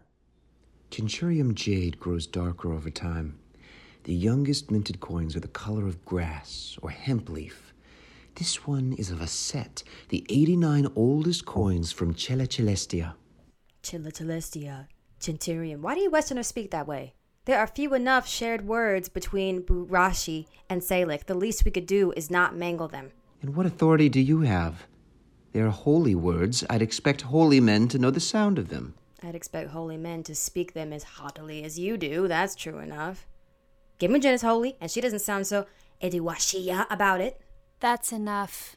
Centurium 0.91 1.55
jade 1.55 1.99
grows 1.99 2.27
darker 2.27 2.71
over 2.71 2.91
time. 2.91 3.39
The 4.03 4.13
youngest 4.13 4.69
minted 4.69 4.99
coins 4.99 5.35
are 5.35 5.39
the 5.39 5.47
color 5.47 5.87
of 5.87 6.05
grass 6.05 6.77
or 6.81 6.91
hemp 6.91 7.27
leaf. 7.27 7.73
This 8.35 8.67
one 8.67 8.93
is 8.93 9.09
of 9.09 9.19
a 9.19 9.27
set, 9.27 9.83
the 10.09 10.23
89 10.29 10.89
oldest 10.95 11.45
coins 11.45 11.91
from 11.91 12.15
Cella 12.15 12.45
Celestia. 12.45 13.15
Chilla 13.81 14.11
Celestia, 14.11 14.87
Centurion. 15.19 15.81
Why 15.81 15.95
do 15.95 16.01
you 16.01 16.11
Westerners 16.11 16.47
speak 16.47 16.69
that 16.69 16.87
way? 16.87 17.13
There 17.45 17.57
are 17.57 17.67
few 17.67 17.95
enough 17.95 18.27
shared 18.27 18.67
words 18.67 19.09
between 19.09 19.63
Burashi 19.63 20.45
and 20.69 20.81
Salic. 20.81 21.25
The 21.25 21.33
least 21.33 21.65
we 21.65 21.71
could 21.71 21.87
do 21.87 22.11
is 22.15 22.29
not 22.29 22.55
mangle 22.55 22.87
them. 22.87 23.11
And 23.41 23.55
what 23.55 23.65
authority 23.65 24.07
do 24.07 24.19
you 24.21 24.41
have? 24.41 24.85
They 25.51 25.59
are 25.59 25.69
holy 25.69 26.15
words. 26.15 26.63
I'd 26.69 26.81
expect 26.81 27.21
holy 27.21 27.59
men 27.59 27.87
to 27.89 27.99
know 27.99 28.11
the 28.11 28.19
sound 28.19 28.57
of 28.57 28.69
them. 28.69 28.95
I'd 29.23 29.35
expect 29.35 29.71
holy 29.71 29.97
men 29.97 30.23
to 30.23 30.35
speak 30.35 30.73
them 30.73 30.93
as 30.93 31.03
haughtily 31.03 31.63
as 31.63 31.77
you 31.77 31.97
do. 31.97 32.27
That's 32.27 32.55
true 32.55 32.79
enough. 32.79 33.27
Gimogen 33.99 34.33
is 34.33 34.41
holy, 34.41 34.77
and 34.81 34.89
she 34.89 35.01
doesn't 35.01 35.19
sound 35.19 35.45
so 35.45 35.67
ediwashiya 36.01 36.87
about 36.89 37.21
it. 37.21 37.41
That's 37.79 38.11
enough. 38.11 38.75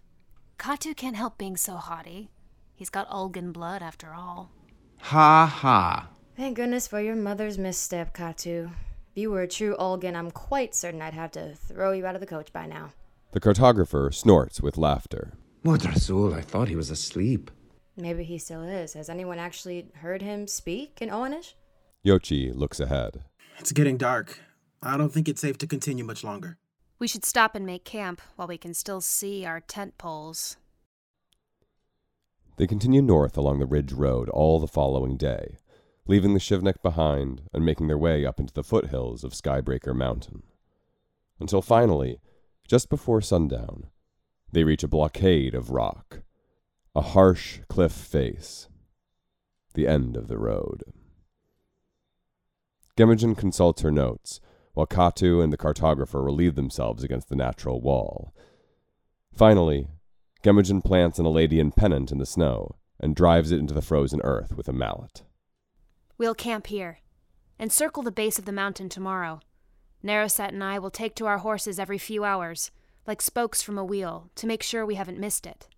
Katu 0.58 0.96
can't 0.96 1.16
help 1.16 1.38
being 1.38 1.56
so 1.56 1.76
haughty. 1.76 2.30
He's 2.74 2.90
got 2.90 3.08
Ulgan 3.08 3.52
blood, 3.52 3.82
after 3.82 4.12
all. 4.12 4.50
Ha 5.00 5.46
ha. 5.46 6.08
Thank 6.36 6.56
goodness 6.56 6.88
for 6.88 7.00
your 7.00 7.14
mother's 7.14 7.56
misstep, 7.56 8.14
Katu. 8.14 8.70
If 9.12 9.16
you 9.22 9.30
were 9.30 9.42
a 9.42 9.48
true 9.48 9.76
Ulgan, 9.78 10.16
I'm 10.16 10.30
quite 10.30 10.74
certain 10.74 11.00
I'd 11.00 11.14
have 11.14 11.30
to 11.32 11.54
throw 11.54 11.92
you 11.92 12.04
out 12.04 12.16
of 12.16 12.20
the 12.20 12.26
coach 12.26 12.52
by 12.52 12.66
now. 12.66 12.90
The 13.32 13.40
cartographer 13.40 14.12
snorts 14.12 14.60
with 14.60 14.76
laughter. 14.76 15.34
Modrasul, 15.64 16.34
I 16.34 16.42
thought 16.42 16.68
he 16.68 16.76
was 16.76 16.90
asleep. 16.90 17.50
Maybe 17.96 18.22
he 18.22 18.36
still 18.36 18.62
is. 18.62 18.92
Has 18.92 19.08
anyone 19.08 19.38
actually 19.38 19.86
heard 19.94 20.20
him 20.20 20.46
speak 20.46 20.98
in 21.00 21.08
Owenish? 21.08 21.54
Yochi 22.04 22.54
looks 22.54 22.80
ahead. 22.80 23.24
It's 23.58 23.72
getting 23.72 23.96
dark. 23.96 24.40
I 24.82 24.98
don't 24.98 25.10
think 25.10 25.26
it's 25.26 25.40
safe 25.40 25.56
to 25.58 25.66
continue 25.66 26.04
much 26.04 26.22
longer. 26.22 26.58
We 26.98 27.08
should 27.08 27.24
stop 27.24 27.54
and 27.54 27.64
make 27.64 27.84
camp 27.84 28.20
while 28.36 28.46
we 28.46 28.58
can 28.58 28.74
still 28.74 29.00
see 29.00 29.46
our 29.46 29.60
tent 29.60 29.96
poles. 29.96 30.58
They 32.58 32.66
continue 32.66 33.00
north 33.00 33.38
along 33.38 33.58
the 33.58 33.66
ridge 33.66 33.92
road 33.92 34.28
all 34.28 34.60
the 34.60 34.66
following 34.66 35.16
day, 35.16 35.56
leaving 36.06 36.34
the 36.34 36.40
Shivnik 36.40 36.82
behind 36.82 37.42
and 37.54 37.64
making 37.64 37.88
their 37.88 37.96
way 37.96 38.26
up 38.26 38.38
into 38.38 38.52
the 38.52 38.62
foothills 38.62 39.24
of 39.24 39.32
Skybreaker 39.32 39.96
Mountain. 39.96 40.42
Until 41.40 41.62
finally, 41.62 42.20
just 42.68 42.90
before 42.90 43.22
sundown, 43.22 43.86
they 44.54 44.64
reach 44.64 44.82
a 44.82 44.88
blockade 44.88 45.54
of 45.54 45.70
rock, 45.70 46.22
a 46.94 47.00
harsh 47.00 47.58
cliff 47.68 47.92
face, 47.92 48.68
the 49.74 49.86
end 49.86 50.16
of 50.16 50.28
the 50.28 50.38
road. 50.38 50.84
Gemmogen 52.96 53.36
consults 53.36 53.82
her 53.82 53.90
notes, 53.90 54.40
while 54.72 54.86
Katu 54.86 55.42
and 55.42 55.52
the 55.52 55.56
cartographer 55.56 56.24
relieve 56.24 56.54
themselves 56.54 57.02
against 57.02 57.28
the 57.28 57.36
natural 57.36 57.80
wall. 57.80 58.32
Finally, 59.32 59.88
Gemmogen 60.44 60.82
plants 60.82 61.18
an 61.18 61.26
Eladian 61.26 61.74
pennant 61.74 62.12
in 62.12 62.18
the 62.18 62.26
snow 62.26 62.76
and 63.00 63.16
drives 63.16 63.50
it 63.50 63.58
into 63.58 63.74
the 63.74 63.82
frozen 63.82 64.20
earth 64.22 64.56
with 64.56 64.68
a 64.68 64.72
mallet. 64.72 65.24
We'll 66.16 66.34
camp 66.34 66.68
here 66.68 67.00
and 67.58 67.72
circle 67.72 68.04
the 68.04 68.12
base 68.12 68.38
of 68.38 68.44
the 68.44 68.52
mountain 68.52 68.88
tomorrow. 68.88 69.40
Naraset 70.04 70.48
and 70.48 70.62
I 70.62 70.78
will 70.78 70.90
take 70.90 71.16
to 71.16 71.26
our 71.26 71.38
horses 71.38 71.80
every 71.80 71.98
few 71.98 72.24
hours, 72.24 72.70
like 73.06 73.22
spokes 73.22 73.62
from 73.62 73.78
a 73.78 73.84
wheel, 73.84 74.30
to 74.34 74.46
make 74.46 74.62
sure 74.62 74.84
we 74.84 74.94
haven't 74.94 75.18
missed 75.18 75.46
it. 75.46 75.68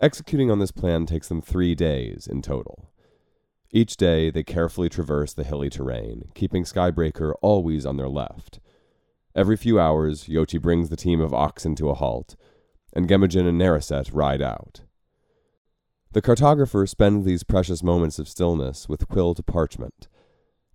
Executing 0.00 0.50
on 0.50 0.58
this 0.58 0.72
plan 0.72 1.06
takes 1.06 1.28
them 1.28 1.40
three 1.40 1.74
days 1.74 2.26
in 2.26 2.42
total. 2.42 2.90
Each 3.70 3.96
day, 3.96 4.30
they 4.30 4.44
carefully 4.44 4.88
traverse 4.88 5.32
the 5.32 5.44
hilly 5.44 5.70
terrain, 5.70 6.30
keeping 6.34 6.64
Skybreaker 6.64 7.34
always 7.42 7.84
on 7.84 7.96
their 7.96 8.08
left. 8.08 8.60
Every 9.34 9.56
few 9.56 9.80
hours, 9.80 10.26
Yochi 10.26 10.60
brings 10.60 10.90
the 10.90 10.96
team 10.96 11.20
of 11.20 11.34
oxen 11.34 11.74
to 11.76 11.90
a 11.90 11.94
halt, 11.94 12.36
and 12.92 13.08
Gemmogen 13.08 13.48
and 13.48 13.60
Naraset 13.60 14.10
ride 14.12 14.40
out. 14.40 14.82
The 16.12 16.22
cartographer 16.22 16.88
spends 16.88 17.24
these 17.24 17.42
precious 17.42 17.82
moments 17.82 18.20
of 18.20 18.28
stillness 18.28 18.88
with 18.88 19.08
quill 19.08 19.34
to 19.34 19.42
parchment, 19.42 20.06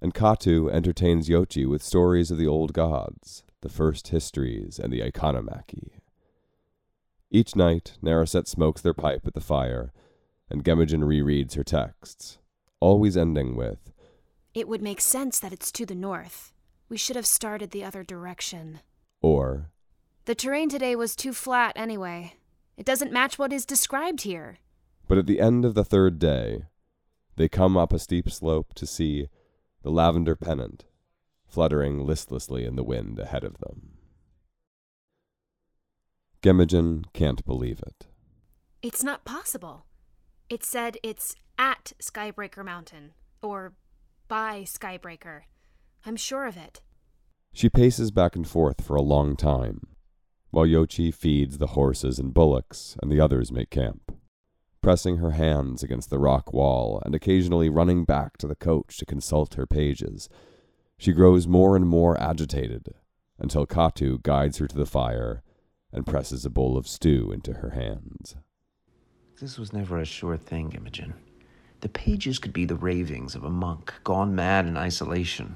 and 0.02 0.14
Katu 0.14 0.70
entertains 0.70 1.30
Yochi 1.30 1.66
with 1.66 1.82
stories 1.82 2.32
of 2.32 2.38
the 2.38 2.48
old 2.48 2.74
gods, 2.74 3.46
the 3.62 3.70
first 3.70 4.10
histories, 4.10 4.80
and 4.80 4.92
the 4.94 5.02
iconomachy. 5.02 5.90
Each 7.32 7.56
night, 7.56 7.98
Naraset 8.04 8.48
smokes 8.48 8.82
their 8.82 8.94
pipe 8.94 9.28
at 9.28 9.34
the 9.34 9.42
fire, 9.42 9.92
and 10.50 10.64
Gemmogen 10.64 11.02
rereads 11.04 11.56
her 11.56 11.64
texts, 11.64 12.40
always 12.80 13.16
ending 13.18 13.56
with, 13.56 13.92
It 14.54 14.68
would 14.68 14.82
make 14.82 15.02
sense 15.02 15.40
that 15.40 15.54
it's 15.54 15.72
to 15.74 15.86
the 15.86 15.96
north. 15.96 16.54
We 16.88 16.98
should 16.98 17.16
have 17.16 17.28
started 17.28 17.72
the 17.72 17.84
other 17.84 18.04
direction. 18.04 18.80
or, 19.22 19.70
The 20.26 20.34
terrain 20.36 20.70
today 20.70 20.96
was 20.96 21.16
too 21.16 21.34
flat 21.34 21.74
anyway. 21.76 22.34
It 22.78 22.86
doesn't 22.86 23.12
match 23.12 23.38
what 23.38 23.54
is 23.54 23.66
described 23.66 24.22
here. 24.22 24.58
but 25.08 25.18
at 25.18 25.28
the 25.28 25.40
end 25.40 25.66
of 25.66 25.74
the 25.76 25.84
third 25.84 26.18
day, 26.20 26.64
they 27.36 27.50
come 27.50 27.76
up 27.78 27.92
a 27.94 28.00
steep 28.00 28.30
slope 28.30 28.74
to 28.76 28.86
see 28.88 29.28
the 29.84 29.90
lavender 29.92 30.36
pennant 30.36 30.86
fluttering 31.50 32.06
listlessly 32.06 32.64
in 32.66 32.76
the 32.76 32.84
wind 32.84 33.20
ahead 33.20 33.44
of 33.44 33.58
them. 33.58 33.98
Gemmogen 36.42 37.06
can't 37.14 37.44
believe 37.46 37.82
it. 37.86 38.08
It's 38.82 39.04
not 39.04 39.26
possible. 39.26 39.86
It 40.50 40.64
said 40.64 40.98
it's 41.04 41.36
at 41.58 41.92
Skybreaker 42.02 42.64
Mountain, 42.64 43.12
or 43.42 43.74
by 44.28 44.62
Skybreaker. 44.66 45.42
I'm 46.06 46.16
sure 46.16 46.46
of 46.46 46.56
it. 46.56 46.82
She 47.52 47.68
paces 47.70 48.12
back 48.12 48.36
and 48.36 48.48
forth 48.48 48.82
for 48.82 48.96
a 48.96 49.02
long 49.02 49.36
time, 49.36 49.82
while 50.52 50.66
Yochi 50.66 51.14
feeds 51.14 51.58
the 51.58 51.68
horses 51.68 52.20
and 52.20 52.34
bullocks 52.34 52.96
and 53.02 53.12
the 53.12 53.20
others 53.20 53.52
make 53.52 53.70
camp. 53.70 54.14
pressing 54.82 55.18
her 55.18 55.32
hands 55.32 55.84
against 55.84 56.10
the 56.10 56.20
rock 56.20 56.54
wall 56.54 57.02
and 57.06 57.14
occasionally 57.14 57.70
running 57.70 58.06
back 58.06 58.38
to 58.38 58.48
the 58.48 58.56
coach 58.56 58.98
to 58.98 59.06
consult 59.06 59.56
her 59.56 59.66
pages. 59.66 60.30
She 61.00 61.14
grows 61.14 61.48
more 61.48 61.78
and 61.78 61.88
more 61.88 62.20
agitated 62.22 62.94
until 63.40 63.66
Katu 63.66 64.22
guides 64.22 64.58
her 64.58 64.68
to 64.68 64.76
the 64.76 64.86
fire 64.86 65.42
and 65.94 66.06
presses 66.06 66.46
a 66.46 66.50
bowl 66.50 66.78
of 66.78 66.90
stew 66.90 67.32
into 67.32 67.54
her 67.54 67.70
hands. 67.70 68.36
This 69.40 69.58
was 69.58 69.72
never 69.72 69.98
a 69.98 70.04
sure 70.04 70.36
thing, 70.36 70.74
Imogen. 70.74 71.14
The 71.80 71.88
pages 71.88 72.38
could 72.38 72.52
be 72.52 72.66
the 72.66 72.76
ravings 72.76 73.34
of 73.34 73.46
a 73.46 73.50
monk 73.50 73.94
gone 74.04 74.36
mad 74.36 74.68
in 74.68 74.76
isolation. 74.76 75.56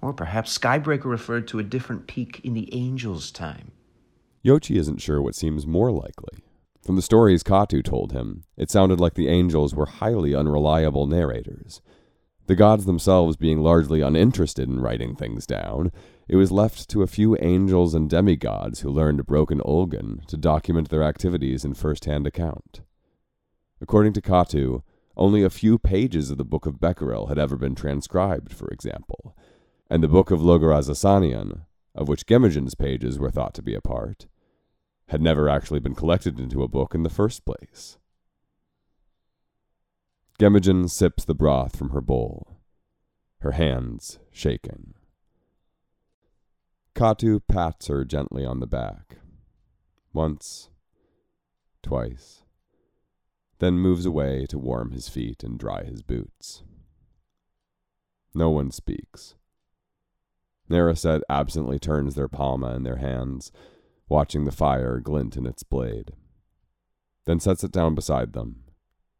Or 0.00 0.12
perhaps 0.12 0.56
Skybreaker 0.56 1.06
referred 1.06 1.48
to 1.48 1.58
a 1.58 1.64
different 1.64 2.06
peak 2.06 2.40
in 2.44 2.54
the 2.54 2.72
angels' 2.72 3.32
time. 3.32 3.72
Yochi 4.44 4.76
isn't 4.76 5.00
sure 5.00 5.20
what 5.20 5.34
seems 5.34 5.66
more 5.66 5.90
likely. 5.90 6.44
From 6.86 6.94
the 6.94 7.02
stories 7.02 7.42
Katu 7.42 7.82
told 7.82 8.12
him, 8.12 8.44
it 8.56 8.70
sounded 8.70 9.00
like 9.00 9.14
the 9.14 9.26
angels 9.26 9.74
were 9.74 9.86
highly 9.86 10.36
unreliable 10.36 11.08
narrators. 11.08 11.82
The 12.46 12.54
gods 12.54 12.84
themselves 12.84 13.36
being 13.36 13.60
largely 13.60 14.02
uninterested 14.02 14.68
in 14.68 14.80
writing 14.80 15.16
things 15.16 15.46
down, 15.46 15.90
it 16.28 16.36
was 16.36 16.52
left 16.52 16.90
to 16.90 17.02
a 17.02 17.06
few 17.06 17.38
angels 17.40 17.94
and 17.94 18.08
demigods 18.08 18.80
who 18.80 18.90
learned 18.90 19.26
broken 19.26 19.60
Olgan 19.60 20.26
to 20.26 20.36
document 20.36 20.90
their 20.90 21.02
activities 21.02 21.64
in 21.64 21.72
first 21.72 22.04
hand 22.04 22.26
account. 22.26 22.82
According 23.80 24.12
to 24.14 24.20
Katu, 24.20 24.82
only 25.16 25.42
a 25.42 25.50
few 25.50 25.78
pages 25.78 26.30
of 26.30 26.36
the 26.36 26.44
Book 26.44 26.66
of 26.66 26.80
Becquerel 26.80 27.28
had 27.28 27.38
ever 27.38 27.56
been 27.56 27.74
transcribed, 27.74 28.52
for 28.52 28.68
example, 28.68 29.34
and 29.88 30.02
the 30.02 30.08
Book 30.08 30.30
of 30.30 30.40
Logarazasanian, 30.40 31.62
of 31.94 32.08
which 32.08 32.26
Gemigin's 32.26 32.74
pages 32.74 33.18
were 33.18 33.30
thought 33.30 33.54
to 33.54 33.62
be 33.62 33.74
a 33.74 33.80
part, 33.80 34.26
had 35.08 35.22
never 35.22 35.48
actually 35.48 35.80
been 35.80 35.94
collected 35.94 36.38
into 36.38 36.62
a 36.62 36.68
book 36.68 36.94
in 36.94 37.04
the 37.04 37.10
first 37.10 37.44
place. 37.44 37.96
Gemijin 40.40 40.90
sips 40.90 41.24
the 41.24 41.34
broth 41.34 41.76
from 41.76 41.90
her 41.90 42.00
bowl, 42.00 42.58
her 43.38 43.52
hands 43.52 44.18
shaking. 44.32 44.94
Katu 46.96 47.40
pats 47.46 47.86
her 47.86 48.04
gently 48.04 48.44
on 48.44 48.58
the 48.58 48.66
back. 48.66 49.18
Once, 50.12 50.70
twice, 51.84 52.42
then 53.60 53.74
moves 53.74 54.04
away 54.04 54.44
to 54.46 54.58
warm 54.58 54.90
his 54.90 55.08
feet 55.08 55.44
and 55.44 55.56
dry 55.56 55.84
his 55.84 56.02
boots. 56.02 56.64
No 58.34 58.50
one 58.50 58.72
speaks. 58.72 59.36
Naraset 60.68 61.20
absently 61.28 61.78
turns 61.78 62.16
their 62.16 62.28
palma 62.28 62.74
in 62.74 62.82
their 62.82 62.96
hands, 62.96 63.52
watching 64.08 64.46
the 64.46 64.50
fire 64.50 64.98
glint 64.98 65.36
in 65.36 65.46
its 65.46 65.62
blade, 65.62 66.12
then 67.24 67.38
sets 67.38 67.62
it 67.62 67.70
down 67.70 67.94
beside 67.94 68.32
them 68.32 68.63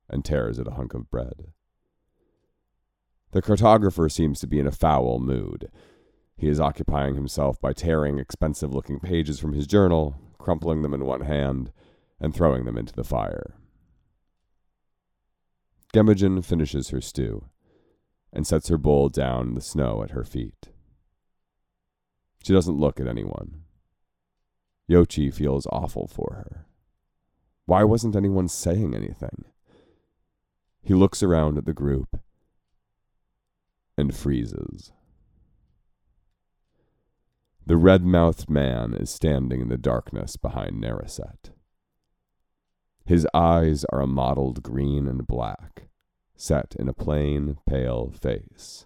and 0.08 0.24
tears 0.24 0.58
at 0.58 0.68
a 0.68 0.72
hunk 0.72 0.94
of 0.94 1.10
bread. 1.10 1.52
The 3.32 3.42
cartographer 3.42 4.10
seems 4.10 4.38
to 4.40 4.46
be 4.46 4.58
in 4.58 4.66
a 4.66 4.72
foul 4.72 5.18
mood. 5.18 5.70
He 6.36 6.48
is 6.48 6.60
occupying 6.60 7.14
himself 7.14 7.60
by 7.60 7.72
tearing 7.72 8.18
expensive 8.18 8.74
looking 8.74 9.00
pages 9.00 9.40
from 9.40 9.52
his 9.52 9.66
journal, 9.66 10.20
crumpling 10.38 10.82
them 10.82 10.94
in 10.94 11.04
one 11.04 11.22
hand, 11.22 11.72
and 12.20 12.34
throwing 12.34 12.64
them 12.64 12.78
into 12.78 12.92
the 12.92 13.04
fire. 13.04 13.54
Gemijin 15.92 16.44
finishes 16.44 16.90
her 16.90 17.00
stew 17.00 17.46
and 18.32 18.46
sets 18.46 18.68
her 18.68 18.78
bowl 18.78 19.08
down 19.08 19.48
in 19.48 19.54
the 19.54 19.60
snow 19.60 20.02
at 20.02 20.10
her 20.10 20.24
feet. 20.24 20.70
She 22.42 22.52
doesn't 22.52 22.78
look 22.78 23.00
at 23.00 23.06
anyone. 23.06 23.62
Yochi 24.90 25.32
feels 25.32 25.66
awful 25.70 26.06
for 26.06 26.34
her. 26.34 26.66
Why 27.64 27.84
wasn't 27.84 28.16
anyone 28.16 28.48
saying 28.48 28.94
anything? 28.94 29.44
He 30.84 30.92
looks 30.92 31.22
around 31.22 31.56
at 31.56 31.64
the 31.64 31.72
group 31.72 32.20
and 33.96 34.14
freezes. 34.14 34.92
The 37.64 37.78
red 37.78 38.04
mouthed 38.04 38.50
man 38.50 38.92
is 38.92 39.08
standing 39.08 39.62
in 39.62 39.68
the 39.70 39.78
darkness 39.78 40.36
behind 40.36 40.82
Naraset. 40.82 41.52
His 43.06 43.26
eyes 43.32 43.86
are 43.86 44.02
a 44.02 44.06
mottled 44.06 44.62
green 44.62 45.08
and 45.08 45.26
black, 45.26 45.88
set 46.36 46.76
in 46.78 46.86
a 46.86 46.92
plain, 46.92 47.56
pale 47.66 48.10
face. 48.10 48.84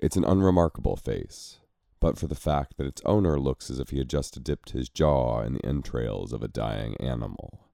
It's 0.00 0.16
an 0.16 0.24
unremarkable 0.24 0.96
face, 0.96 1.60
but 2.00 2.18
for 2.18 2.26
the 2.26 2.34
fact 2.34 2.76
that 2.78 2.86
its 2.86 3.02
owner 3.04 3.38
looks 3.38 3.70
as 3.70 3.78
if 3.78 3.90
he 3.90 3.98
had 3.98 4.10
just 4.10 4.42
dipped 4.42 4.70
his 4.70 4.88
jaw 4.88 5.40
in 5.42 5.54
the 5.54 5.64
entrails 5.64 6.32
of 6.32 6.42
a 6.42 6.48
dying 6.48 6.96
animal. 6.96 7.67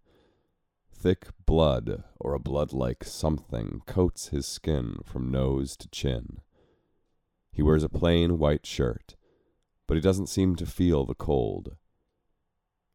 Thick 1.04 1.26
blood, 1.44 2.02
or 2.18 2.32
a 2.32 2.38
blood 2.38 2.72
like 2.72 3.04
something, 3.04 3.82
coats 3.84 4.28
his 4.28 4.46
skin 4.46 5.00
from 5.04 5.30
nose 5.30 5.76
to 5.76 5.88
chin. 5.90 6.40
He 7.52 7.60
wears 7.60 7.82
a 7.82 7.90
plain 7.90 8.38
white 8.38 8.64
shirt, 8.64 9.14
but 9.86 9.96
he 9.96 10.00
doesn't 10.00 10.30
seem 10.30 10.56
to 10.56 10.64
feel 10.64 11.04
the 11.04 11.14
cold. 11.14 11.76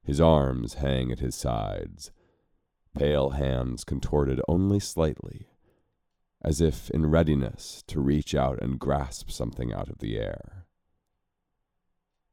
His 0.01 0.19
arms 0.19 0.73
hang 0.73 1.11
at 1.11 1.19
his 1.19 1.35
sides, 1.35 2.11
pale 2.97 3.29
hands 3.29 3.83
contorted 3.83 4.41
only 4.47 4.79
slightly, 4.79 5.45
as 6.41 6.61
if 6.61 6.89
in 6.89 7.11
readiness 7.11 7.83
to 7.85 8.01
reach 8.01 8.33
out 8.33 8.59
and 8.59 8.79
grasp 8.79 9.29
something 9.29 9.71
out 9.71 9.87
of 9.87 9.99
the 9.99 10.17
air. 10.17 10.65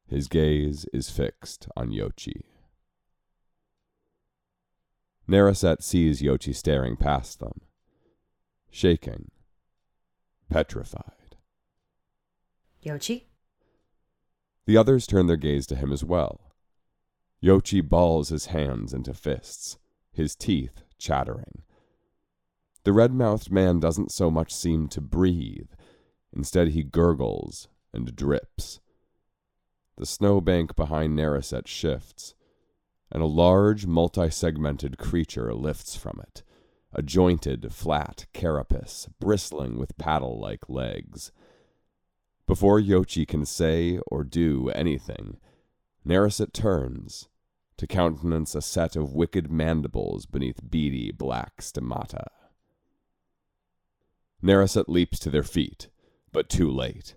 His 0.07 0.27
gaze 0.27 0.87
is 0.95 1.11
fixed 1.11 1.69
on 1.77 1.91
Yochi. 1.91 2.45
Naraset 5.29 5.83
sees 5.83 6.23
Yochi 6.23 6.55
staring 6.55 6.97
past 6.97 7.41
them, 7.41 7.61
shaking, 8.71 9.31
petrified. 10.49 11.37
Yochi? 12.85 13.25
The 14.67 14.77
others 14.77 15.07
turn 15.07 15.27
their 15.27 15.37
gaze 15.37 15.67
to 15.69 15.77
him 15.77 15.93
as 15.93 16.05
well. 16.05 16.53
Yochi 17.43 17.87
balls 17.87 18.29
his 18.29 18.47
hands 18.47 18.93
into 18.93 19.13
fists, 19.13 19.79
his 20.13 20.37
teeth 20.37 20.83
chattering. 20.99 21.63
The 22.85 22.93
red 22.93 23.13
mouthed 23.13 23.51
man 23.51 23.81
doesn't 23.81 24.13
so 24.13 24.31
much 24.31 24.55
seem 24.55 24.89
to 24.89 25.01
breathe. 25.01 25.71
Instead, 26.33 26.69
he 26.69 26.85
gurgles 26.85 27.69
and 27.93 28.15
drips. 28.15 28.81
The 29.97 30.07
snowbank 30.07 30.77
behind 30.77 31.19
Naraset 31.19 31.67
shifts, 31.67 32.35
and 33.11 33.23
a 33.23 33.27
large, 33.27 33.87
multi 33.87 34.31
segmented 34.31 34.99
creature 34.99 35.55
lifts 35.55 35.97
from 35.97 36.21
it 36.23 36.43
a 36.93 37.03
jointed, 37.03 37.73
flat 37.75 38.25
carapace 38.33 39.07
bristling 39.21 39.79
with 39.79 39.99
paddle 39.99 40.41
like 40.41 40.69
legs. 40.71 41.31
Before 42.47 42.81
Yochi 42.81 43.29
can 43.29 43.45
say 43.45 43.99
or 44.07 44.25
do 44.25 44.71
anything, 44.71 45.37
Naraset 46.07 46.55
turns 46.55 47.29
to 47.77 47.87
countenance 47.87 48.55
a 48.55 48.63
set 48.63 48.97
of 48.97 49.13
wicked 49.13 49.51
mandibles 49.51 50.25
beneath 50.25 50.71
beady 50.71 51.13
black 51.13 51.59
stomata. 51.59 52.29
Naraset 54.43 54.89
leaps 54.89 55.19
to 55.19 55.29
their 55.29 55.43
feet, 55.43 55.89
but 56.33 56.49
too 56.49 56.71
late. 56.71 57.15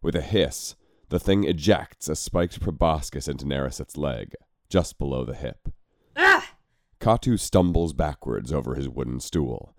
With 0.00 0.16
a 0.16 0.22
hiss, 0.22 0.74
the 1.10 1.20
thing 1.20 1.44
ejects 1.44 2.08
a 2.08 2.16
spiked 2.16 2.60
proboscis 2.60 3.28
into 3.28 3.44
Naraset's 3.44 3.98
leg 3.98 4.34
just 4.72 4.98
below 4.98 5.22
the 5.22 5.34
hip. 5.34 5.68
Ah! 6.16 6.54
Katu 6.98 7.38
stumbles 7.38 7.92
backwards 7.92 8.50
over 8.50 8.74
his 8.74 8.88
wooden 8.88 9.20
stool. 9.20 9.76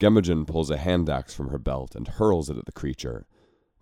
Gemijin 0.00 0.46
pulls 0.46 0.70
a 0.70 0.78
hand 0.78 1.10
axe 1.10 1.34
from 1.34 1.50
her 1.50 1.58
belt 1.58 1.94
and 1.94 2.08
hurls 2.08 2.48
it 2.48 2.56
at 2.56 2.64
the 2.64 2.72
creature, 2.72 3.26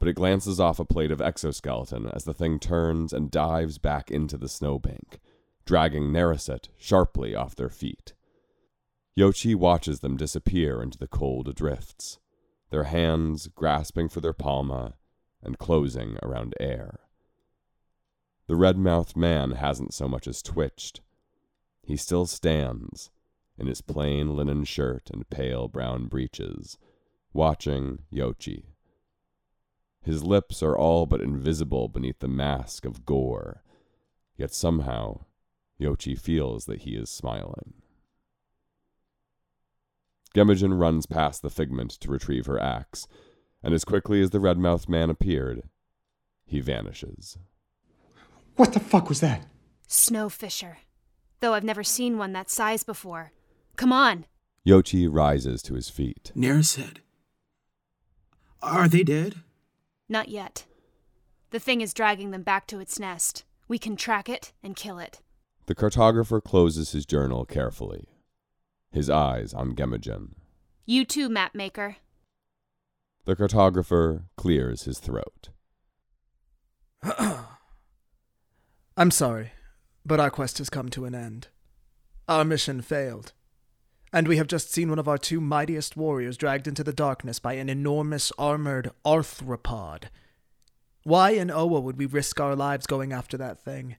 but 0.01 0.09
it 0.09 0.16
glances 0.16 0.59
off 0.59 0.81
a 0.81 0.85
plate 0.85 1.12
of 1.12 1.21
exoskeleton 1.21 2.11
as 2.12 2.25
the 2.25 2.35
thing 2.35 2.59
turns 2.59 3.12
and 3.12 3.31
dives 3.31 3.79
back 3.79 4.11
into 4.11 4.37
the 4.37 4.49
snowbank, 4.49 5.21
dragging 5.64 6.11
Naraset 6.11 6.71
sharply 6.77 7.37
off 7.37 7.55
their 7.55 7.71
feet. 7.71 8.14
Yochi 9.16 9.55
watches 9.55 10.01
them 10.01 10.16
disappear 10.16 10.83
into 10.83 10.99
the 10.99 11.07
cold 11.07 11.55
drifts, 11.55 12.18
their 12.71 12.85
hands 12.85 13.47
grasping 13.47 14.09
for 14.09 14.21
their 14.21 14.33
palma 14.33 14.94
and 15.40 15.57
closing 15.57 16.18
around 16.21 16.53
air. 16.59 16.99
The 18.48 18.56
red 18.56 18.78
mouthed 18.78 19.14
man 19.14 19.52
hasn't 19.52 19.92
so 19.92 20.08
much 20.08 20.26
as 20.26 20.42
twitched. 20.42 21.02
He 21.82 21.96
still 21.96 22.24
stands, 22.24 23.11
in 23.58 23.66
his 23.66 23.82
plain 23.82 24.34
linen 24.34 24.64
shirt 24.64 25.11
and 25.11 25.28
pale 25.28 25.68
brown 25.68 26.06
breeches, 26.06 26.78
watching 27.34 27.98
Yochi. 28.11 28.64
His 30.00 30.24
lips 30.24 30.62
are 30.62 30.76
all 30.76 31.04
but 31.04 31.20
invisible 31.20 31.88
beneath 31.88 32.20
the 32.20 32.28
mask 32.28 32.87
of 32.87 33.04
gore, 33.04 33.62
yet 34.34 34.54
somehow 34.54 35.26
Yochi 35.78 36.18
feels 36.18 36.64
that 36.64 36.80
he 36.80 36.96
is 36.96 37.11
smiling. 37.11 37.74
Gemijin 40.34 40.78
runs 40.78 41.04
past 41.04 41.42
the 41.42 41.50
figment 41.50 41.90
to 41.90 42.11
retrieve 42.11 42.46
her 42.46 42.58
axe, 42.58 43.06
and 43.62 43.74
as 43.74 43.84
quickly 43.84 44.22
as 44.22 44.30
the 44.30 44.40
red 44.40 44.56
mouthed 44.56 44.88
man 44.88 45.11
appeared, 45.11 45.68
he 46.46 46.61
vanishes. 46.61 47.37
What 48.59 48.73
the 48.73 48.81
fuck 48.81 49.09
was 49.09 49.21
that? 49.21 49.47
Snowfisher. 49.88 50.79
Though 51.38 51.55
I've 51.55 51.62
never 51.62 51.85
seen 51.85 52.18
one 52.18 52.33
that 52.33 52.51
size 52.51 52.83
before. 52.83 53.31
Come 53.77 53.92
on. 53.92 54.27
Yochi 54.66 55.07
rises 55.09 55.62
to 55.62 55.75
his 55.75 55.88
feet. 55.88 56.33
Naraset, 56.35 56.97
Are 58.61 58.88
they 58.88 59.05
dead? 59.05 59.37
Not 60.09 60.29
yet. 60.29 60.64
The 61.51 61.61
thing 61.61 61.81
is 61.83 61.94
dragging 61.94 62.33
them 62.33 62.42
back 62.42 62.66
to 62.66 62.81
its 62.81 62.99
nest. 62.99 63.44
We 63.68 63.79
can 63.79 63.94
track 63.94 64.29
it 64.29 64.53
and 64.61 64.75
kill 64.75 64.99
it. 64.99 65.21
The 65.66 65.77
cartographer 65.77 66.42
closes 66.42 66.90
his 66.90 67.07
journal 67.07 67.44
carefully, 67.44 68.09
his 68.90 69.09
eyes 69.09 69.55
on 69.55 69.77
Gemogen. 69.77 70.33
You 70.85 71.05
too, 71.05 71.29
mapmaker. 71.29 71.94
The 73.25 73.37
cartographer 73.37 74.25
clears 74.37 74.83
his 74.83 74.99
throat. 74.99 75.51
I'm 78.98 79.12
sorry, 79.12 79.52
but 80.04 80.18
our 80.18 80.28
quest 80.28 80.58
has 80.58 80.68
come 80.68 80.88
to 80.88 81.04
an 81.04 81.14
end. 81.14 81.46
Our 82.26 82.44
mission 82.44 82.80
failed. 82.82 83.32
And 84.12 84.26
we 84.26 84.38
have 84.38 84.48
just 84.48 84.72
seen 84.72 84.88
one 84.88 84.98
of 84.98 85.06
our 85.06 85.16
two 85.16 85.40
mightiest 85.40 85.96
warriors 85.96 86.37
dragged 86.37 86.66
into 86.66 86.82
the 86.82 86.92
darkness 86.92 87.38
by 87.38 87.52
an 87.52 87.68
enormous 87.68 88.32
armored 88.37 88.90
arthropod. 89.06 90.06
Why 91.04 91.30
in 91.30 91.48
Oa 91.48 91.78
would 91.78 91.96
we 91.96 92.06
risk 92.06 92.40
our 92.40 92.56
lives 92.56 92.88
going 92.88 93.12
after 93.12 93.37
that 93.37 93.62
thing? 93.62 93.98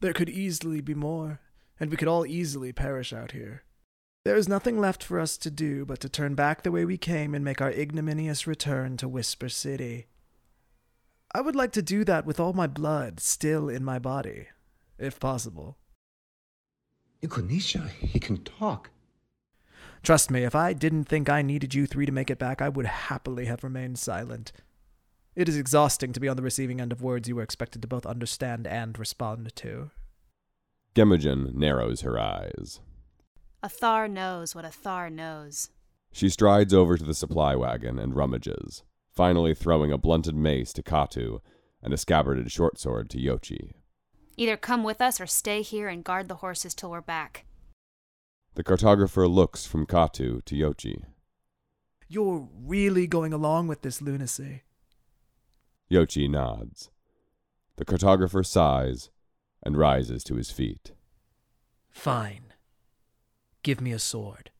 There 0.00 0.12
could 0.12 0.28
easily 0.28 0.80
be 0.80 0.94
more, 0.94 1.38
and 1.78 1.88
we 1.88 1.96
could 1.96 2.08
all 2.08 2.26
easily 2.26 2.72
perish 2.72 3.12
out 3.12 3.30
here. 3.30 3.62
There 4.24 4.34
is 4.34 4.48
nothing 4.48 4.80
left 4.80 5.04
for 5.04 5.20
us 5.20 5.36
to 5.36 5.50
do 5.50 5.84
but 5.84 6.00
to 6.00 6.08
turn 6.08 6.34
back 6.34 6.64
the 6.64 6.72
way 6.72 6.84
we 6.84 6.98
came 6.98 7.36
and 7.36 7.44
make 7.44 7.60
our 7.60 7.70
ignominious 7.70 8.48
return 8.48 8.96
to 8.96 9.06
Whisper 9.06 9.48
City. 9.48 10.08
I 11.34 11.40
would 11.40 11.56
like 11.56 11.72
to 11.72 11.82
do 11.82 12.04
that 12.04 12.24
with 12.24 12.38
all 12.38 12.52
my 12.52 12.68
blood 12.68 13.18
still 13.18 13.68
in 13.68 13.84
my 13.84 13.98
body, 13.98 14.46
if 14.98 15.18
possible. 15.18 15.76
Ikonisha, 17.22 17.88
he 17.90 18.20
can 18.20 18.44
talk. 18.44 18.90
Trust 20.04 20.30
me, 20.30 20.44
if 20.44 20.54
I 20.54 20.74
didn't 20.74 21.04
think 21.04 21.28
I 21.28 21.42
needed 21.42 21.74
you 21.74 21.86
three 21.86 22.06
to 22.06 22.12
make 22.12 22.30
it 22.30 22.38
back, 22.38 22.62
I 22.62 22.68
would 22.68 22.86
happily 22.86 23.46
have 23.46 23.64
remained 23.64 23.98
silent. 23.98 24.52
It 25.34 25.48
is 25.48 25.56
exhausting 25.56 26.12
to 26.12 26.20
be 26.20 26.28
on 26.28 26.36
the 26.36 26.42
receiving 26.42 26.80
end 26.80 26.92
of 26.92 27.02
words 27.02 27.28
you 27.28 27.34
were 27.34 27.42
expected 27.42 27.82
to 27.82 27.88
both 27.88 28.06
understand 28.06 28.68
and 28.68 28.96
respond 28.96 29.56
to. 29.56 29.90
Gemogen 30.94 31.54
narrows 31.54 32.02
her 32.02 32.16
eyes. 32.16 32.78
A 33.60 33.68
Thar 33.68 34.06
knows 34.06 34.54
what 34.54 34.64
a 34.64 34.70
Thar 34.70 35.10
knows. 35.10 35.70
She 36.12 36.28
strides 36.28 36.72
over 36.72 36.96
to 36.96 37.04
the 37.04 37.14
supply 37.14 37.56
wagon 37.56 37.98
and 37.98 38.14
rummages, 38.14 38.84
finally 39.14 39.54
throwing 39.54 39.92
a 39.92 39.98
blunted 39.98 40.34
mace 40.34 40.72
to 40.72 40.82
Katu 40.82 41.40
and 41.82 41.92
a 41.92 41.96
scabbarded 41.96 42.50
short 42.50 42.78
sword 42.78 43.10
to 43.10 43.18
Yochi. 43.18 43.74
Either 44.36 44.56
come 44.56 44.82
with 44.82 45.00
us 45.00 45.20
or 45.20 45.26
stay 45.26 45.62
here 45.62 45.88
and 45.88 46.02
guard 46.02 46.28
the 46.28 46.36
horses 46.36 46.74
till 46.74 46.90
we're 46.90 47.00
back. 47.00 47.44
The 48.54 48.64
cartographer 48.64 49.28
looks 49.30 49.66
from 49.66 49.86
Katu 49.86 50.44
to 50.44 50.54
Yochi. 50.54 51.02
You're 52.08 52.48
really 52.54 53.06
going 53.06 53.32
along 53.32 53.68
with 53.68 53.82
this 53.82 54.02
lunacy. 54.02 54.62
Yochi 55.90 56.28
nods. 56.28 56.90
The 57.76 57.84
cartographer 57.84 58.44
sighs 58.44 59.10
and 59.62 59.76
rises 59.76 60.22
to 60.24 60.36
his 60.36 60.50
feet. 60.50 60.92
Fine. 61.90 62.52
Give 63.62 63.80
me 63.80 63.92
a 63.92 63.98
sword. 63.98 64.50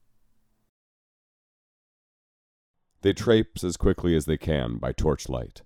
They 3.04 3.12
traipse 3.12 3.62
as 3.62 3.76
quickly 3.76 4.16
as 4.16 4.24
they 4.24 4.38
can 4.38 4.78
by 4.78 4.92
torchlight, 4.92 5.60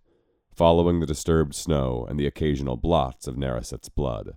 following 0.53 0.99
the 0.99 1.07
disturbed 1.07 1.55
snow 1.55 2.05
and 2.11 2.19
the 2.19 2.27
occasional 2.27 2.77
blots 2.77 3.29
of 3.29 3.39
Naraset's 3.39 3.89
blood. 3.89 4.33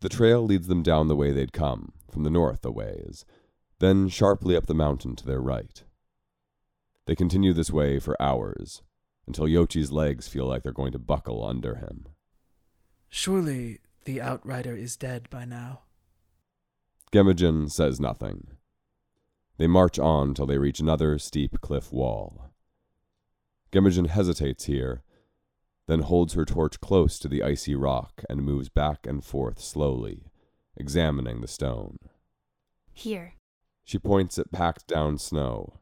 The 0.00 0.10
trail 0.10 0.42
leads 0.42 0.66
them 0.66 0.82
down 0.82 1.08
the 1.08 1.16
way 1.16 1.32
they'd 1.32 1.54
come, 1.54 1.94
from 2.10 2.22
the 2.22 2.28
north 2.28 2.66
a 2.66 2.70
ways, 2.70 3.24
then 3.78 4.10
sharply 4.10 4.54
up 4.54 4.66
the 4.66 4.74
mountain 4.74 5.16
to 5.16 5.24
their 5.24 5.40
right. 5.40 5.84
They 7.06 7.14
continue 7.14 7.54
this 7.54 7.70
way 7.70 7.98
for 7.98 8.20
hours, 8.20 8.82
until 9.26 9.46
Yochi's 9.46 9.90
legs 9.90 10.28
feel 10.28 10.44
like 10.44 10.64
they're 10.64 10.72
going 10.72 10.92
to 10.92 10.98
buckle 10.98 11.42
under 11.42 11.76
him. 11.76 12.08
Surely 13.08 13.78
the 14.04 14.20
outrider 14.20 14.76
is 14.76 14.98
dead 14.98 15.30
by 15.30 15.46
now. 15.46 15.80
Gemogen 17.10 17.70
says 17.70 17.98
nothing. 17.98 18.48
They 19.58 19.66
march 19.66 19.98
on 19.98 20.34
till 20.34 20.46
they 20.46 20.58
reach 20.58 20.80
another 20.80 21.18
steep 21.18 21.60
cliff 21.60 21.92
wall. 21.92 22.50
Gemogen 23.72 24.08
hesitates 24.08 24.64
here, 24.64 25.02
then 25.86 26.00
holds 26.00 26.34
her 26.34 26.44
torch 26.44 26.80
close 26.80 27.18
to 27.18 27.28
the 27.28 27.42
icy 27.42 27.74
rock 27.74 28.24
and 28.28 28.42
moves 28.42 28.68
back 28.68 29.06
and 29.06 29.24
forth 29.24 29.60
slowly, 29.60 30.24
examining 30.76 31.40
the 31.40 31.48
stone. 31.48 31.98
Here. 32.92 33.34
She 33.84 33.98
points 33.98 34.38
at 34.38 34.50
packed 34.50 34.88
down 34.88 35.18
snow, 35.18 35.78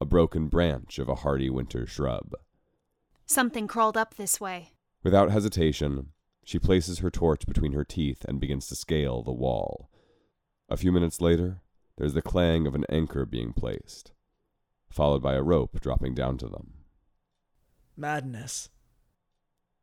a 0.00 0.04
broken 0.04 0.48
branch 0.48 0.98
of 0.98 1.08
a 1.08 1.16
hardy 1.16 1.50
winter 1.50 1.86
shrub. 1.86 2.34
Something 3.26 3.66
crawled 3.66 3.96
up 3.96 4.14
this 4.14 4.40
way. 4.40 4.72
Without 5.02 5.30
hesitation, 5.30 6.12
she 6.44 6.58
places 6.58 7.00
her 7.00 7.10
torch 7.10 7.46
between 7.46 7.72
her 7.72 7.84
teeth 7.84 8.24
and 8.24 8.40
begins 8.40 8.68
to 8.68 8.76
scale 8.76 9.22
the 9.22 9.32
wall. 9.32 9.90
A 10.68 10.76
few 10.76 10.92
minutes 10.92 11.20
later, 11.20 11.60
there's 11.96 12.14
the 12.14 12.22
clang 12.22 12.66
of 12.66 12.74
an 12.74 12.84
anchor 12.88 13.24
being 13.24 13.52
placed, 13.52 14.12
followed 14.88 15.22
by 15.22 15.34
a 15.34 15.42
rope 15.42 15.80
dropping 15.80 16.14
down 16.14 16.38
to 16.38 16.46
them. 16.46 16.72
Madness. 17.96 18.68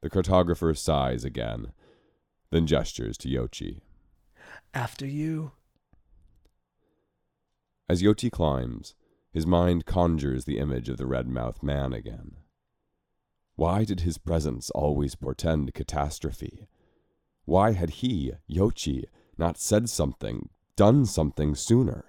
The 0.02 0.10
cartographer 0.10 0.78
sighs 0.78 1.24
again, 1.24 1.72
then 2.52 2.68
gestures 2.68 3.18
to 3.20 3.28
Yochi. 3.28 3.82
After 4.74 5.06
you. 5.06 5.54
As 7.90 8.04
Yochi 8.04 8.32
climbs, 8.32 8.96
his 9.32 9.48
mind 9.48 9.86
conjures 9.86 10.46
the 10.46 10.60
image 10.60 10.90
of 10.90 10.98
the 10.98 11.08
red 11.08 11.28
mouthed 11.28 11.64
man 11.64 11.94
again. 11.94 12.38
Why 13.56 13.84
did 13.84 14.02
his 14.02 14.18
presence 14.18 14.70
always 14.72 15.16
portend 15.16 15.74
catastrophe? 15.74 16.68
Why 17.46 17.72
had 17.72 17.90
he, 18.02 18.34
Yochi, 18.50 19.06
not 19.38 19.58
said 19.58 19.90
something, 19.90 20.50
done 20.76 21.06
something 21.06 21.56
sooner? 21.56 22.06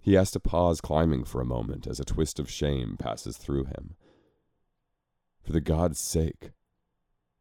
He 0.00 0.14
has 0.14 0.30
to 0.32 0.40
pause 0.40 0.80
climbing 0.80 1.24
for 1.24 1.40
a 1.40 1.46
moment 1.46 1.86
as 1.86 2.00
a 2.00 2.04
twist 2.04 2.38
of 2.38 2.50
shame 2.50 2.96
passes 2.98 3.36
through 3.36 3.64
him. 3.64 3.96
For 5.42 5.52
the 5.52 5.60
god's 5.60 6.00
sake, 6.00 6.52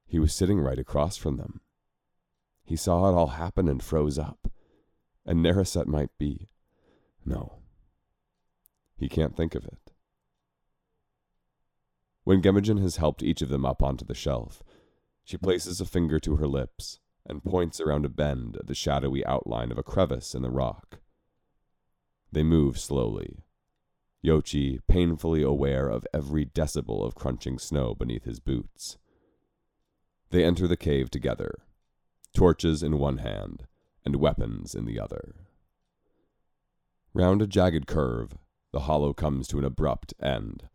he 0.05 0.19
was 0.19 0.33
sitting 0.33 0.59
right 0.59 0.79
across 0.79 1.17
from 1.17 1.37
them. 1.37 1.61
He 2.63 2.75
saw 2.75 3.09
it 3.09 3.13
all 3.13 3.27
happen 3.27 3.67
and 3.67 3.81
froze 3.81 4.19
up. 4.19 4.51
And 5.25 5.43
Naraset 5.43 5.85
might 5.85 6.09
be. 6.17 6.49
No. 7.25 7.59
He 8.97 9.07
can't 9.07 9.35
think 9.35 9.55
of 9.55 9.65
it. 9.65 9.91
When 12.23 12.41
Gemogen 12.41 12.81
has 12.81 12.97
helped 12.97 13.23
each 13.23 13.41
of 13.41 13.49
them 13.49 13.65
up 13.65 13.81
onto 13.81 14.05
the 14.05 14.13
shelf, 14.13 14.61
she 15.23 15.37
places 15.37 15.79
a 15.79 15.85
finger 15.85 16.19
to 16.19 16.35
her 16.35 16.47
lips 16.47 16.99
and 17.29 17.43
points 17.43 17.79
around 17.79 18.05
a 18.05 18.09
bend 18.09 18.57
at 18.57 18.67
the 18.67 18.75
shadowy 18.75 19.25
outline 19.25 19.71
of 19.71 19.77
a 19.77 19.83
crevice 19.83 20.33
in 20.33 20.41
the 20.41 20.49
rock. 20.49 20.99
They 22.31 22.43
move 22.43 22.79
slowly, 22.79 23.43
Yochi 24.23 24.79
painfully 24.87 25.41
aware 25.41 25.87
of 25.87 26.05
every 26.13 26.45
decibel 26.45 27.05
of 27.05 27.15
crunching 27.15 27.57
snow 27.57 27.95
beneath 27.95 28.25
his 28.25 28.39
boots. 28.39 28.97
They 30.31 30.43
enter 30.43 30.67
the 30.67 30.77
cave 30.77 31.09
together, 31.09 31.59
torches 32.33 32.83
in 32.83 32.99
one 32.99 33.19
hand 33.19 33.65
and 34.05 34.17
weapons 34.17 34.75
in 34.75 34.85
the 34.85 34.99
other. 34.99 35.35
Round 37.13 37.41
a 37.41 37.47
jagged 37.47 37.87
curve, 37.87 38.37
the 38.71 38.81
hollow 38.81 39.13
comes 39.13 39.47
to 39.47 39.57
an 39.57 39.65
abrupt 39.65 40.13
end. 40.21 40.69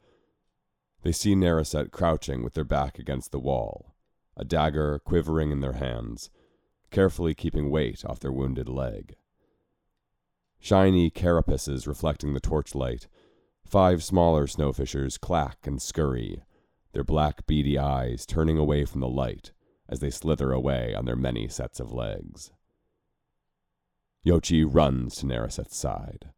They 1.03 1.13
see 1.13 1.35
Naraset 1.35 1.93
crouching 1.93 2.43
with 2.43 2.55
their 2.55 2.65
back 2.65 2.99
against 2.99 3.31
the 3.31 3.39
wall, 3.39 3.95
a 4.37 4.45
dagger 4.45 4.99
quivering 4.99 5.53
in 5.53 5.61
their 5.61 5.75
hands, 5.75 6.31
carefully 6.95 7.35
keeping 7.35 7.71
weight 7.71 8.05
off 8.07 8.21
their 8.21 8.31
wounded 8.31 8.69
leg. 8.69 9.17
Shiny 10.61 11.11
carapaces 11.11 11.89
reflecting 11.89 12.35
the 12.35 12.41
torchlight, 12.41 13.09
five 13.67 14.03
smaller 14.05 14.47
snowfishers 14.47 15.19
clack 15.19 15.67
and 15.67 15.83
scurry, 15.83 16.45
their 16.93 17.03
black 17.03 17.47
beady 17.47 17.77
eyes 17.77 18.25
turning 18.25 18.57
away 18.57 18.85
from 18.85 19.01
the 19.01 19.09
light 19.09 19.51
as 19.89 19.99
they 19.99 20.09
slither 20.09 20.53
away 20.53 20.95
on 20.95 21.05
their 21.05 21.17
many 21.17 21.49
sets 21.49 21.81
of 21.81 21.93
legs. 21.93 22.53
Yochi 24.25 24.65
runs 24.65 25.17
to 25.17 25.27
Naraset's 25.27 25.77
side. 25.77 26.31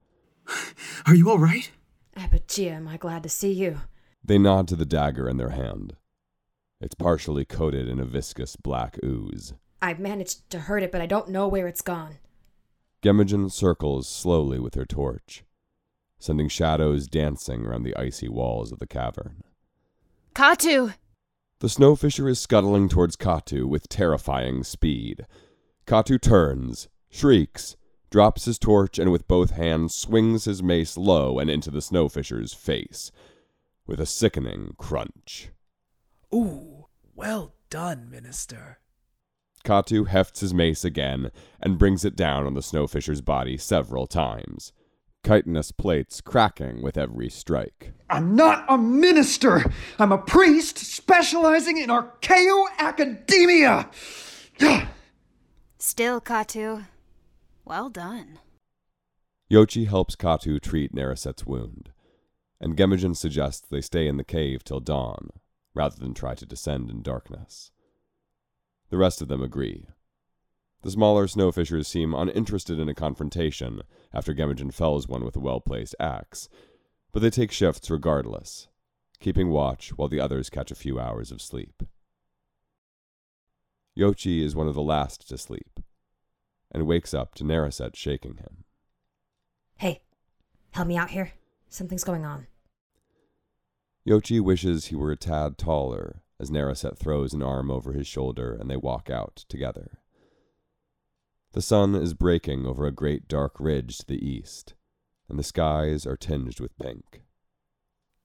Are 1.04 1.14
you 1.14 1.28
all 1.28 1.38
right? 1.38 1.70
Abagia, 2.16 2.72
am 2.72 2.88
I 2.88 2.96
glad 2.96 3.22
to 3.24 3.28
see 3.28 3.52
you? 3.52 3.82
They 4.24 4.38
nod 4.38 4.68
to 4.68 4.76
the 4.76 4.86
dagger 4.86 5.28
in 5.28 5.36
their 5.36 5.50
hand. 5.50 5.96
It's 6.80 6.94
partially 6.94 7.44
coated 7.44 7.88
in 7.88 8.00
a 8.00 8.06
viscous 8.06 8.56
black 8.56 8.98
ooze. 9.04 9.52
I 9.80 9.94
managed 9.94 10.50
to 10.50 10.60
hurt 10.60 10.82
it, 10.82 10.92
but 10.92 11.00
I 11.00 11.06
don't 11.06 11.28
know 11.28 11.48
where 11.48 11.66
it's 11.66 11.82
gone. 11.82 12.18
Gemogen 13.02 13.50
circles 13.50 14.08
slowly 14.08 14.58
with 14.58 14.74
her 14.74 14.86
torch, 14.86 15.44
sending 16.18 16.48
shadows 16.48 17.06
dancing 17.06 17.66
around 17.66 17.82
the 17.82 17.96
icy 17.96 18.28
walls 18.28 18.72
of 18.72 18.78
the 18.78 18.86
cavern. 18.86 19.42
Katu! 20.34 20.94
The 21.60 21.68
snowfisher 21.68 22.28
is 22.28 22.38
scuttling 22.38 22.88
towards 22.88 23.16
Katu 23.16 23.66
with 23.66 23.88
terrifying 23.88 24.64
speed. 24.64 25.26
Katu 25.86 26.20
turns, 26.20 26.88
shrieks, 27.08 27.76
drops 28.10 28.44
his 28.44 28.58
torch, 28.58 28.98
and 28.98 29.10
with 29.10 29.28
both 29.28 29.50
hands 29.50 29.94
swings 29.94 30.44
his 30.44 30.62
mace 30.62 30.96
low 30.96 31.38
and 31.38 31.48
into 31.48 31.70
the 31.70 31.80
snowfisher's 31.80 32.52
face, 32.52 33.10
with 33.86 34.00
a 34.00 34.06
sickening 34.06 34.74
crunch. 34.78 35.50
Ooh, 36.34 36.86
well 37.14 37.54
done, 37.70 38.10
Minister. 38.10 38.80
Katu 39.66 40.06
hefts 40.06 40.40
his 40.40 40.54
mace 40.54 40.84
again 40.84 41.32
and 41.60 41.76
brings 41.76 42.04
it 42.04 42.14
down 42.14 42.46
on 42.46 42.54
the 42.54 42.60
snowfisher's 42.60 43.20
body 43.20 43.56
several 43.56 44.06
times, 44.06 44.72
chitinous 45.24 45.72
plates 45.72 46.20
cracking 46.20 46.82
with 46.82 46.96
every 46.96 47.28
strike. 47.28 47.92
I'm 48.08 48.36
not 48.36 48.64
a 48.68 48.78
minister. 48.78 49.64
I'm 49.98 50.12
a 50.12 50.18
priest 50.18 50.78
specializing 50.78 51.78
in 51.78 51.90
archaeo 51.90 52.66
academia. 52.78 53.90
Still, 55.78 56.20
Katu. 56.20 56.86
Well 57.64 57.90
done. 57.90 58.38
Yochi 59.50 59.88
helps 59.88 60.14
Katu 60.14 60.60
treat 60.60 60.94
Naraset's 60.94 61.44
wound, 61.44 61.90
and 62.60 62.76
Gemijin 62.76 63.16
suggests 63.16 63.66
they 63.68 63.80
stay 63.80 64.06
in 64.06 64.16
the 64.16 64.22
cave 64.22 64.62
till 64.62 64.78
dawn, 64.78 65.30
rather 65.74 65.96
than 65.96 66.14
try 66.14 66.36
to 66.36 66.46
descend 66.46 66.88
in 66.88 67.02
darkness. 67.02 67.72
The 68.90 68.96
rest 68.96 69.20
of 69.20 69.28
them 69.28 69.42
agree. 69.42 69.86
The 70.82 70.90
smaller 70.90 71.26
snowfishers 71.26 71.86
seem 71.86 72.14
uninterested 72.14 72.78
in 72.78 72.88
a 72.88 72.94
confrontation 72.94 73.82
after 74.12 74.32
Gemijin 74.32 74.72
fells 74.72 75.08
one 75.08 75.24
with 75.24 75.34
a 75.36 75.40
well 75.40 75.60
placed 75.60 75.96
axe, 75.98 76.48
but 77.12 77.20
they 77.22 77.30
take 77.30 77.50
shifts 77.50 77.90
regardless, 77.90 78.68
keeping 79.18 79.50
watch 79.50 79.90
while 79.96 80.08
the 80.08 80.20
others 80.20 80.50
catch 80.50 80.70
a 80.70 80.76
few 80.76 81.00
hours 81.00 81.32
of 81.32 81.42
sleep. 81.42 81.82
Yochi 83.98 84.42
is 84.42 84.54
one 84.54 84.68
of 84.68 84.74
the 84.74 84.82
last 84.82 85.28
to 85.28 85.38
sleep, 85.38 85.80
and 86.70 86.86
wakes 86.86 87.14
up 87.14 87.34
to 87.34 87.44
Naraset 87.44 87.96
shaking 87.96 88.36
him. 88.36 88.64
Hey, 89.78 90.02
help 90.70 90.86
me 90.86 90.96
out 90.96 91.10
here. 91.10 91.32
Something's 91.68 92.04
going 92.04 92.24
on. 92.24 92.46
Yochi 94.06 94.40
wishes 94.40 94.86
he 94.86 94.94
were 94.94 95.10
a 95.10 95.16
tad 95.16 95.58
taller 95.58 96.22
as 96.38 96.50
Naraset 96.50 96.98
throws 96.98 97.32
an 97.32 97.42
arm 97.42 97.70
over 97.70 97.92
his 97.92 98.06
shoulder 98.06 98.54
and 98.54 98.70
they 98.70 98.76
walk 98.76 99.10
out 99.10 99.44
together. 99.48 99.98
The 101.52 101.62
sun 101.62 101.94
is 101.94 102.12
breaking 102.12 102.66
over 102.66 102.86
a 102.86 102.92
great 102.92 103.28
dark 103.28 103.58
ridge 103.58 103.98
to 103.98 104.06
the 104.06 104.22
east, 104.22 104.74
and 105.28 105.38
the 105.38 105.42
skies 105.42 106.06
are 106.06 106.16
tinged 106.16 106.60
with 106.60 106.78
pink. 106.78 107.22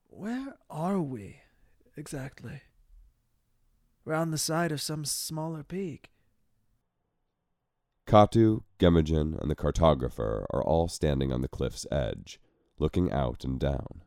Where 0.08 0.56
are 0.68 1.00
we, 1.00 1.40
exactly? 1.96 2.62
We're 4.04 4.14
on 4.14 4.32
the 4.32 4.38
side 4.38 4.72
of 4.72 4.82
some 4.82 5.04
smaller 5.04 5.62
peak. 5.62 6.10
Katu, 8.06 8.64
Gemijin, 8.78 9.40
and 9.40 9.50
the 9.50 9.56
cartographer 9.56 10.44
are 10.50 10.62
all 10.62 10.88
standing 10.88 11.32
on 11.32 11.40
the 11.40 11.48
cliff's 11.48 11.86
edge, 11.90 12.40
looking 12.78 13.10
out 13.10 13.44
and 13.44 13.58
down. 13.58 14.02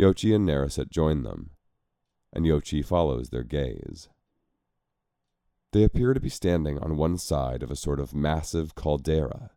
Yochi 0.00 0.34
and 0.34 0.48
Naraset 0.48 0.88
join 0.88 1.24
them, 1.24 1.50
and 2.32 2.44
Yochi 2.44 2.84
follows 2.84 3.30
their 3.30 3.42
gaze. 3.42 4.08
They 5.72 5.84
appear 5.84 6.14
to 6.14 6.20
be 6.20 6.28
standing 6.28 6.78
on 6.78 6.96
one 6.96 7.18
side 7.18 7.62
of 7.62 7.70
a 7.70 7.76
sort 7.76 8.00
of 8.00 8.14
massive 8.14 8.74
caldera. 8.74 9.50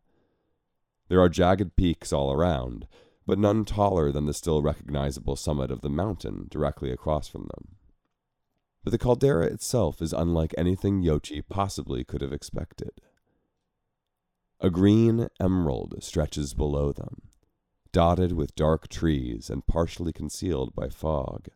There 1.08 1.20
are 1.20 1.28
jagged 1.28 1.76
peaks 1.76 2.12
all 2.12 2.32
around, 2.32 2.86
but 3.26 3.38
none 3.38 3.64
taller 3.64 4.12
than 4.12 4.26
the 4.26 4.34
still 4.34 4.62
recognizable 4.62 5.36
summit 5.36 5.70
of 5.70 5.80
the 5.80 5.90
mountain 5.90 6.46
directly 6.50 6.90
across 6.90 7.26
from 7.26 7.42
them. 7.42 7.76
But 8.84 8.90
the 8.90 8.98
caldera 8.98 9.46
itself 9.46 10.02
is 10.02 10.12
unlike 10.12 10.54
anything 10.56 11.02
Yochi 11.02 11.42
possibly 11.48 12.04
could 12.04 12.20
have 12.20 12.32
expected. 12.32 13.00
A 14.60 14.70
green 14.70 15.28
emerald 15.40 15.96
stretches 16.00 16.54
below 16.54 16.92
them, 16.92 17.22
dotted 17.92 18.32
with 18.32 18.54
dark 18.54 18.88
trees 18.88 19.50
and 19.50 19.66
partially 19.66 20.12
concealed 20.12 20.74
by 20.74 20.88
fog. 20.88 21.48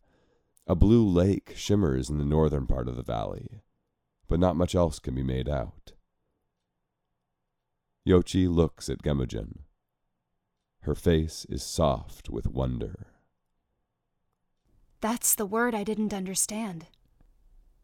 A 0.70 0.74
blue 0.74 1.08
lake 1.08 1.54
shimmers 1.56 2.10
in 2.10 2.18
the 2.18 2.26
northern 2.26 2.66
part 2.66 2.88
of 2.88 2.96
the 2.96 3.02
valley, 3.02 3.62
but 4.28 4.38
not 4.38 4.54
much 4.54 4.74
else 4.74 4.98
can 4.98 5.14
be 5.14 5.22
made 5.22 5.48
out. 5.48 5.92
Yochi 8.06 8.46
looks 8.46 8.90
at 8.90 9.02
Gemijin. 9.02 9.60
Her 10.82 10.94
face 10.94 11.46
is 11.48 11.62
soft 11.62 12.28
with 12.28 12.46
wonder. 12.46 13.06
That's 15.00 15.34
the 15.34 15.46
word 15.46 15.74
I 15.74 15.84
didn't 15.84 16.12
understand. 16.12 16.86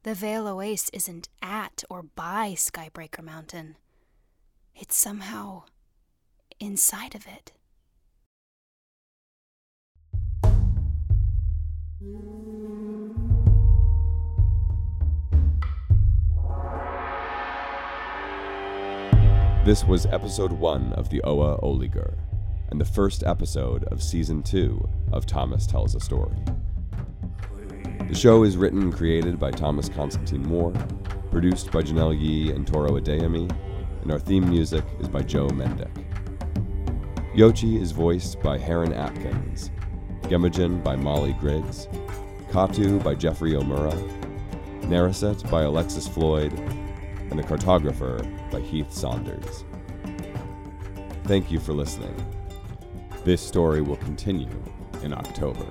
The 0.02 0.14
Veil 0.14 0.44
Oase 0.44 0.90
isn't 0.92 1.30
at 1.40 1.84
or 1.88 2.02
by 2.02 2.50
Skybreaker 2.50 3.24
Mountain. 3.24 3.76
It's 4.74 4.96
somehow 4.96 5.62
inside 6.60 7.14
of 7.14 7.26
it. 7.26 7.52
This 19.64 19.82
was 19.82 20.04
episode 20.04 20.52
one 20.52 20.92
of 20.92 21.08
the 21.08 21.22
Oa 21.22 21.58
Oliger, 21.62 22.18
and 22.68 22.78
the 22.78 22.84
first 22.84 23.22
episode 23.24 23.84
of 23.84 24.02
season 24.02 24.42
two 24.42 24.86
of 25.10 25.24
Thomas 25.24 25.66
Tells 25.66 25.94
a 25.94 26.00
Story. 26.00 26.36
The 28.06 28.14
show 28.14 28.42
is 28.42 28.58
written 28.58 28.82
and 28.82 28.94
created 28.94 29.40
by 29.40 29.52
Thomas 29.52 29.88
Constantine 29.88 30.42
Moore, 30.42 30.74
produced 31.30 31.72
by 31.72 31.80
Janelle 31.80 32.20
Yee 32.20 32.52
and 32.52 32.66
Toro 32.66 33.00
Adeyemi, 33.00 33.50
and 34.02 34.12
our 34.12 34.18
theme 34.18 34.50
music 34.50 34.84
is 35.00 35.08
by 35.08 35.22
Joe 35.22 35.48
Mendick. 35.48 36.04
Yochi 37.34 37.80
is 37.80 37.90
voiced 37.90 38.42
by 38.42 38.58
Heron 38.58 38.92
Atkins, 38.92 39.70
Gemijin 40.24 40.82
by 40.82 40.96
Molly 40.96 41.34
Griggs, 41.34 41.86
Katu 42.50 43.02
by 43.04 43.14
Jeffrey 43.14 43.52
Omura, 43.52 43.92
Naraset 44.82 45.50
by 45.50 45.62
Alexis 45.62 46.08
Floyd, 46.08 46.52
and 47.30 47.38
the 47.38 47.42
cartographer 47.42 48.22
by 48.50 48.60
Heath 48.60 48.90
Saunders. 48.90 49.64
Thank 51.24 51.50
you 51.50 51.60
for 51.60 51.74
listening. 51.74 52.14
This 53.24 53.42
story 53.42 53.82
will 53.82 53.96
continue 53.96 54.48
in 55.02 55.12
October. 55.12 55.66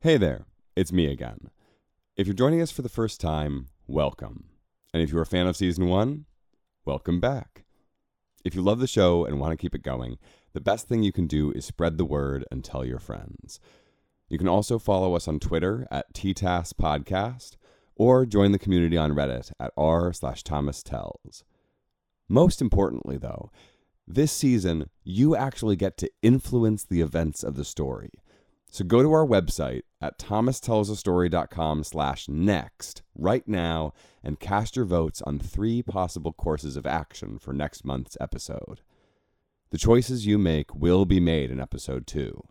Hey 0.00 0.16
there, 0.16 0.46
it's 0.76 0.92
me 0.92 1.10
again. 1.10 1.50
If 2.16 2.28
you're 2.28 2.34
joining 2.34 2.62
us 2.62 2.70
for 2.70 2.82
the 2.82 2.88
first 2.88 3.20
time, 3.20 3.66
welcome. 3.88 4.44
And 4.94 5.02
if 5.02 5.10
you're 5.10 5.22
a 5.22 5.26
fan 5.26 5.48
of 5.48 5.56
season 5.56 5.88
one, 5.88 6.26
welcome 6.86 7.18
back. 7.18 7.64
If 8.44 8.54
you 8.54 8.62
love 8.62 8.78
the 8.78 8.86
show 8.86 9.24
and 9.24 9.40
want 9.40 9.50
to 9.50 9.56
keep 9.56 9.74
it 9.74 9.82
going, 9.82 10.18
the 10.52 10.60
best 10.60 10.86
thing 10.86 11.02
you 11.02 11.12
can 11.12 11.26
do 11.26 11.50
is 11.50 11.64
spread 11.64 11.98
the 11.98 12.04
word 12.04 12.44
and 12.48 12.62
tell 12.62 12.84
your 12.84 13.00
friends. 13.00 13.58
You 14.28 14.38
can 14.38 14.46
also 14.46 14.78
follow 14.78 15.14
us 15.16 15.26
on 15.26 15.40
Twitter 15.40 15.88
at 15.90 16.14
TTAS 16.14 16.74
Podcast 16.74 17.56
or 17.96 18.24
join 18.24 18.52
the 18.52 18.58
community 18.58 18.96
on 18.96 19.16
Reddit 19.16 19.50
at 19.58 19.72
r 19.76 20.12
slash 20.12 20.44
Thomas 20.44 20.84
Tells. 20.84 21.42
Most 22.28 22.62
importantly, 22.62 23.18
though, 23.18 23.50
this 24.06 24.30
season, 24.30 24.88
you 25.02 25.34
actually 25.34 25.74
get 25.74 25.96
to 25.98 26.10
influence 26.22 26.84
the 26.84 27.00
events 27.00 27.42
of 27.42 27.56
the 27.56 27.64
story. 27.64 28.10
So 28.70 28.84
go 28.84 29.02
to 29.02 29.12
our 29.12 29.26
website 29.26 29.82
at 30.00 30.18
thomastellsastory.com 30.18 31.84
slash 31.84 32.28
next 32.28 33.02
right 33.14 33.46
now 33.46 33.92
and 34.22 34.40
cast 34.40 34.76
your 34.76 34.84
votes 34.84 35.22
on 35.22 35.38
three 35.38 35.82
possible 35.82 36.32
courses 36.32 36.76
of 36.76 36.86
action 36.86 37.38
for 37.38 37.52
next 37.52 37.84
month's 37.84 38.16
episode. 38.20 38.80
The 39.70 39.78
choices 39.78 40.26
you 40.26 40.38
make 40.38 40.74
will 40.74 41.04
be 41.04 41.20
made 41.20 41.50
in 41.50 41.60
episode 41.60 42.06
two. 42.06 42.42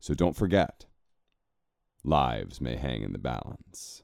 So 0.00 0.14
don't 0.14 0.36
forget, 0.36 0.86
lives 2.04 2.60
may 2.60 2.76
hang 2.76 3.02
in 3.02 3.12
the 3.12 3.18
balance. 3.18 4.03